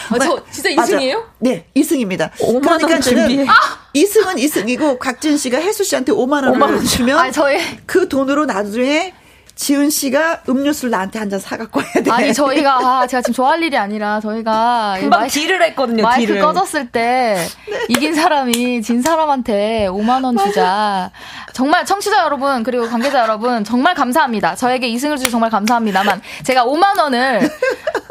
[0.10, 0.70] 아, 저 진짜.
[0.70, 1.24] 이승이에요?
[1.40, 2.32] 네, 이승입니다.
[2.40, 3.46] 5만 원 그러니까 준비해.
[3.46, 3.48] 저는
[3.94, 8.46] 이승은 이승이고 곽지은 씨가 혜수 씨한테 5만 원을 5만 원 주면 아니, 저희, 그 돈으로
[8.46, 9.14] 나중에
[9.56, 12.12] 지은 씨가 음료수를 나한테 한 잔 사갖고 와야 돼.
[12.12, 14.98] 아니, 저희가, 아, 제가 지금 좋아할 일이 아니라, 저희가.
[15.00, 16.42] 금방 마이크- 딜을 했거든요, 마이크 딜을.
[16.42, 17.38] 꺼졌을 때
[17.88, 21.10] 이긴 사람이 진 사람한테 5만 원 주자.
[21.54, 24.56] 정말 청취자 여러분 그리고 관계자 여러분 정말 감사합니다.
[24.56, 27.50] 저에게 이승을 주셔서 정말 감사합니다만 제가 5만 원을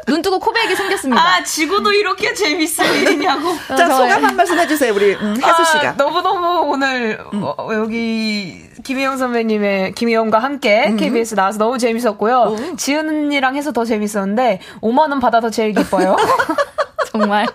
[0.06, 1.22] 눈 뜨고 코백이 생겼습니다.
[1.22, 3.54] 아, 지고도 이렇게 재밌을 일이냐고.
[3.68, 5.88] 자, 저의- 소감 한 말씀 해주세요, 우리 음, 혜수 씨가.
[5.90, 12.56] 아, 너무너무 오늘 어, 여기 김희영 선배님의 김희영과 함께 KBS 나와서 너무 재밌었고요.
[12.76, 16.16] 지은 언니랑 해서 더 재밌었는데 5만 원 받아서 제일 기뻐요.
[17.10, 17.46] 정말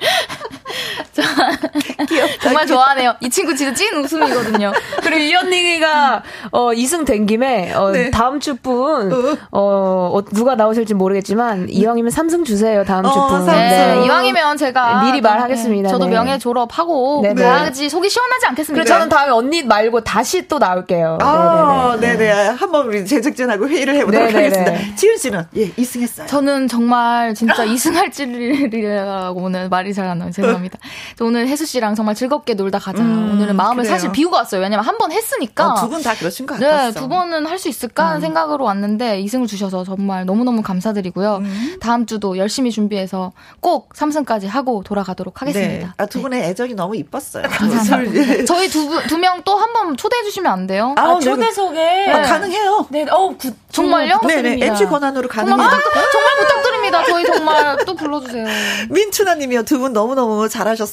[2.42, 3.16] 정말 좋아하네요.
[3.22, 4.72] 이 친구 진짜 찐 웃음이거든요.
[5.02, 8.10] 그리고 이 언니가 어, 2승 된 김에 어, 네.
[8.12, 9.12] 다음 주분
[9.52, 12.84] 어, 어, 누가 나오실지 모르겠지만 이왕이면 3승 주세요.
[12.84, 13.46] 다음 어, 주분.
[13.46, 13.54] 삼승.
[13.54, 15.90] 네, 이왕이면 제가 미리 말하겠습니다.
[15.90, 16.12] 저도 네.
[16.12, 17.44] 명예 졸업하고 네, 네.
[17.44, 18.84] 가야지 속이 시원하지 않겠습니까?
[18.84, 21.18] 그리고 저는 다음에 언니 말고 다시 또 나올게요.
[21.22, 22.30] 아, 네네.
[22.50, 24.30] 한번 우리 제작진하고 회의를 해보도록.
[24.30, 24.96] 하겠습니다.
[24.96, 26.28] 지은 씨는 예, 2승했어요.
[26.28, 30.32] 저는 정말 진짜 이승할 줄이라고 오늘 말이 잘 안 나요.
[30.32, 30.80] 죄송합니다.
[31.18, 33.02] 저 오늘 혜수 씨랑 정말 즐겁게 놀다 가자.
[33.04, 33.96] 음, 오늘은 마음을 그래요.
[33.96, 34.62] 사실 비우고 왔어요.
[34.62, 35.72] 왜냐면 한 번 했으니까.
[35.74, 37.00] 어, 두분 다 그러신 것 네, 같았어.
[37.00, 41.38] 두 번은 할 수 있을까 하는 생각으로 왔는데 이승을 주셔서 정말 너무너무 감사드리고요.
[41.42, 41.78] 음.
[41.82, 43.32] 다음 주도 열심히 준비해서
[43.62, 45.88] 꼭 3승까지 하고 돌아가도록 하겠습니다.
[45.88, 45.94] 네.
[45.98, 47.44] 아, 두 분의 애정이 너무 이뻤어요.
[47.50, 48.44] 감사합니다.
[48.48, 50.96] 저희 두명 또 한 번 초대해 주시면 안 돼요?
[50.98, 52.88] 아, 아, 초대석에 아, 가능해요.
[52.90, 54.20] 네, 어, 구, 정말요?
[54.22, 54.42] 네네.
[54.58, 54.66] 부탁드립니다.
[54.68, 55.80] MC 권한으로 정말, 가능해요.
[55.80, 57.04] 부탁, 정말 부탁드립니다.
[57.06, 58.46] 저희 정말 또 불러주세요.
[58.90, 59.64] 민춘아님이요.
[59.64, 60.89] 두 분 너무너무 잘하셨어요.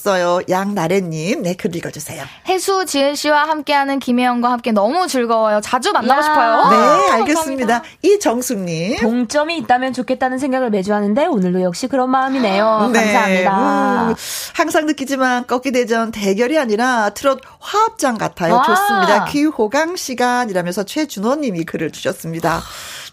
[0.48, 1.42] 양나래님.
[1.42, 2.22] 네, 글 읽어주세요.
[2.48, 5.60] 해수 지은 씨와 함께하는 김혜영과 함께 너무 즐거워요.
[5.62, 6.22] 자주 만나고 야.
[6.22, 6.70] 싶어요.
[6.70, 7.80] 네, 아, 알겠습니다.
[7.80, 7.82] 감사합니다.
[8.02, 8.98] 이정숙님.
[8.98, 12.90] 동점이 있다면 좋겠다는 생각을 매주 하는데 오늘도 역시 그런 마음이네요.
[12.92, 13.12] 네.
[13.12, 14.08] 감사합니다.
[14.08, 14.14] 음,
[14.54, 18.54] 항상 느끼지만 꺾기 대전 대결이 아니라 트롯 화합장 같아요.
[18.54, 18.62] 와.
[18.62, 19.24] 좋습니다.
[19.26, 22.62] 귀호강 시간이라면서 최준호님이 글을 주셨습니다.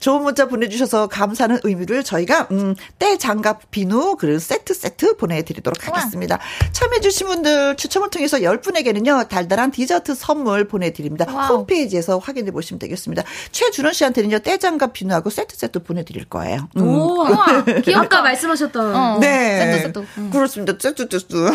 [0.03, 6.39] 좋은 문자 보내주셔서 감사하는 의미를 저희가 음, 때 장갑 비누 그리고 세트 세트 보내드리도록 하겠습니다.
[6.73, 11.33] 참여해주신 분들 추첨을 통해서 10분에게는요 달달한 디저트 선물 보내드립니다.
[11.33, 11.59] 와우.
[11.59, 13.23] 홈페이지에서 확인해 보시면 되겠습니다.
[13.53, 16.67] 최준호 씨한테는요 때 장갑 비누하고 세트 세트 보내드릴 거예요.
[16.75, 16.81] 음.
[16.81, 17.23] 오,
[17.85, 18.01] 귀엽다.
[18.01, 19.59] 아까 말씀하셨던 어, 네.
[19.59, 20.05] 세트 세트.
[20.17, 20.29] 음.
[20.33, 20.77] 그렇습니다.
[20.77, 21.49] 쭈쭈쭈쭈.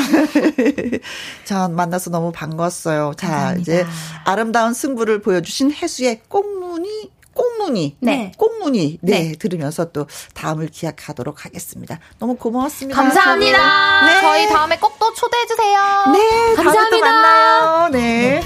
[1.44, 3.12] 자, 만나서 너무 반가웠어요.
[3.18, 3.60] 자, 감사합니다.
[3.60, 3.86] 이제
[4.24, 7.96] 아름다운 승부를 보여주신 해수의 꽁무니, 꽁무니.
[8.00, 8.32] 네.
[8.36, 8.98] 꽁무니.
[9.00, 9.32] 네, 네.
[9.36, 11.98] 들으면서 또 다음을 기약하도록 하겠습니다.
[12.18, 13.00] 너무 고마웠습니다.
[13.00, 14.06] 감사합니다.
[14.06, 14.20] 네.
[14.20, 15.78] 저희 다음에 꼭 또 초대해 주세요.
[16.12, 17.06] 네, 감사합니다.
[17.06, 17.88] 만나요.
[17.90, 18.42] 네.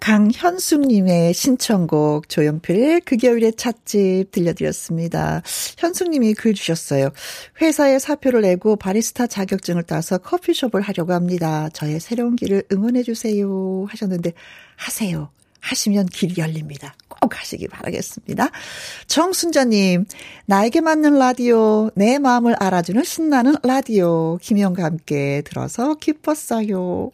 [0.00, 5.42] 강현숙님의 신청곡 조연필 그 겨울의 찻집 들려드렸습니다.
[5.76, 7.10] 현숙님이 글 주셨어요.
[7.60, 11.68] 회사에 사표를 내고 바리스타 자격증을 따서 커피숍을 하려고 합니다.
[11.74, 14.32] 저의 새로운 길을 응원해 주세요 하셨는데
[14.76, 15.30] 하세요.
[15.60, 16.94] 하시면 길이 열립니다.
[17.08, 18.50] 꼭 하시기 바라겠습니다.
[19.06, 20.06] 정순자님,
[20.46, 27.10] 나에게 맞는 라디오, 내 마음을 알아주는 신나는 라디오, 김영과 함께 들어서 기뻤어요.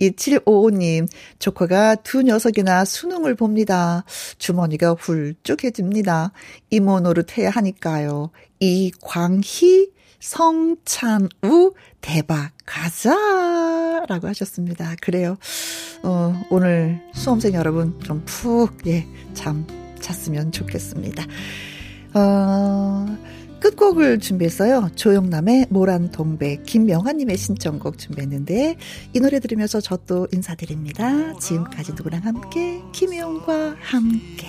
[0.00, 4.04] 2755님, 조카가 두 녀석이나 수능을 봅니다.
[4.38, 6.32] 주머니가 훌쭉해집니다.
[6.70, 8.30] 이모 노릇 해야 하니까요.
[8.60, 13.14] 이광희, 성찬우, 대박, 가자!
[14.08, 14.94] 라고 하셨습니다.
[15.00, 15.36] 그래요.
[16.02, 19.66] 어, 오늘 수험생 여러분 좀 푹, 예, 잠
[20.00, 21.24] 잤으면 좋겠습니다.
[22.14, 23.06] 어,
[23.60, 24.90] 끝곡을 준비했어요.
[24.94, 28.76] 조영남의 모란 동백, 김명환님의 신청곡 준비했는데,
[29.14, 31.34] 이 노래 들으면서 저 또 인사드립니다.
[31.38, 34.46] 지금까지 누구랑 함께, 김혜영과 함께.